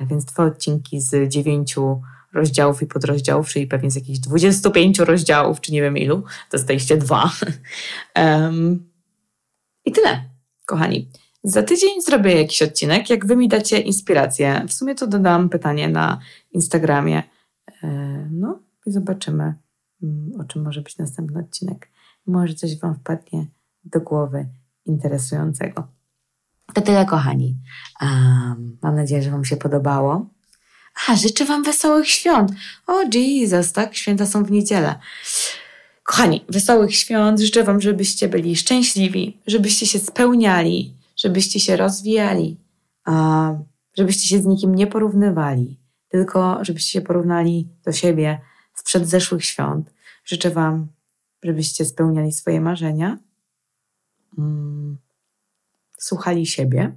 E, 0.00 0.06
więc 0.06 0.24
dwa 0.24 0.44
odcinki 0.44 1.00
z 1.00 1.28
dziewięciu 1.28 2.02
rozdziałów 2.32 2.82
i 2.82 2.86
podrozdziałów, 2.86 3.48
czyli 3.48 3.66
pewnie 3.66 3.90
z 3.90 3.94
jakichś 3.94 4.18
25 4.18 4.98
rozdziałów, 4.98 5.60
czy 5.60 5.72
nie 5.72 5.82
wiem 5.82 5.96
ilu, 5.96 6.24
dostaliście 6.52 6.96
dwa. 6.96 7.30
um, 8.16 8.90
I 9.84 9.92
tyle, 9.92 10.24
kochani. 10.66 11.10
Za 11.48 11.62
tydzień 11.62 12.02
zrobię 12.02 12.42
jakiś 12.42 12.62
odcinek, 12.62 13.10
jak 13.10 13.26
wy 13.26 13.36
mi 13.36 13.48
dacie 13.48 13.78
inspirację. 13.78 14.64
W 14.68 14.72
sumie 14.72 14.94
to 14.94 15.06
dodam 15.06 15.48
pytanie 15.48 15.88
na 15.88 16.20
Instagramie 16.52 17.22
E, 17.82 18.28
no 18.30 18.58
i 18.86 18.92
zobaczymy, 18.92 19.54
mm, 20.02 20.40
o 20.40 20.44
czym 20.44 20.62
może 20.62 20.80
być 20.80 20.98
następny 20.98 21.40
odcinek. 21.40 21.90
Może 22.26 22.54
coś 22.54 22.78
Wam 22.78 22.94
wpadnie 22.94 23.46
do 23.84 24.00
głowy 24.00 24.46
interesującego. 24.86 25.86
To 26.74 26.80
tyle, 26.80 27.06
kochani. 27.06 27.56
Um, 28.00 28.78
mam 28.82 28.96
nadzieję, 28.96 29.22
że 29.22 29.30
Wam 29.30 29.44
się 29.44 29.56
podobało. 29.56 30.26
A, 31.08 31.16
życzę 31.16 31.44
Wam 31.44 31.62
wesołych 31.62 32.08
świąt. 32.08 32.52
O, 32.86 33.02
Jesus, 33.14 33.72
tak? 33.72 33.94
Święta 33.96 34.26
są 34.26 34.44
w 34.44 34.50
niedzielę. 34.50 34.94
Kochani, 36.02 36.44
wesołych 36.48 36.96
świąt. 36.96 37.40
Życzę 37.40 37.64
Wam, 37.64 37.80
żebyście 37.80 38.28
byli 38.28 38.56
szczęśliwi, 38.56 39.40
żebyście 39.46 39.86
się 39.86 39.98
spełniali, 39.98 40.94
żebyście 41.16 41.60
się 41.60 41.76
rozwijali, 41.76 42.60
żebyście 43.96 44.28
się 44.28 44.42
z 44.42 44.46
nikim 44.46 44.74
nie 44.74 44.86
porównywali, 44.86 45.80
tylko 46.08 46.64
żebyście 46.64 46.90
się 46.90 47.00
porównali 47.00 47.68
do 47.84 47.92
siebie 47.92 48.40
sprzed 48.74 49.08
zeszłych 49.08 49.44
świąt. 49.44 49.94
Życzę 50.24 50.50
Wam, 50.50 50.88
żebyście 51.42 51.84
spełniali 51.84 52.32
swoje 52.32 52.60
marzenia, 52.60 53.18
mm, 54.38 54.98
słuchali 55.98 56.46
siebie, 56.46 56.96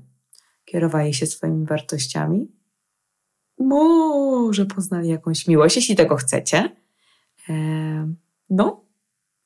kierowali 0.65 1.13
się 1.13 1.25
swoimi 1.25 1.65
wartościami, 1.65 2.47
może 3.57 4.65
poznali 4.65 5.09
jakąś 5.09 5.47
miłość, 5.47 5.75
jeśli 5.75 5.95
tego 5.95 6.15
chcecie. 6.15 6.75
No, 8.49 8.85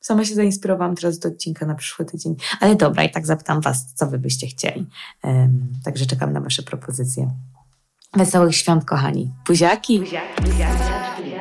sama 0.03 0.25
się 0.25 0.35
zainspirowałam 0.35 0.95
teraz 0.95 1.19
do 1.19 1.29
odcinka 1.29 1.65
na 1.65 1.75
przyszły 1.75 2.05
tydzień. 2.05 2.35
Ale 2.59 2.75
dobra, 2.75 3.03
i 3.03 3.11
tak 3.11 3.25
zapytam 3.25 3.61
Was, 3.61 3.93
co 3.93 4.07
Wy 4.07 4.19
byście 4.19 4.47
chcieli. 4.47 4.87
Także 5.83 6.05
czekam 6.05 6.33
na 6.33 6.41
Wasze 6.41 6.63
propozycje. 6.63 7.31
Wesołych 8.13 8.55
świąt, 8.55 8.85
kochani. 8.85 9.31
Buziaki. 9.47 9.99
Buziaki, 9.99 10.41
buziaki. 10.41 11.32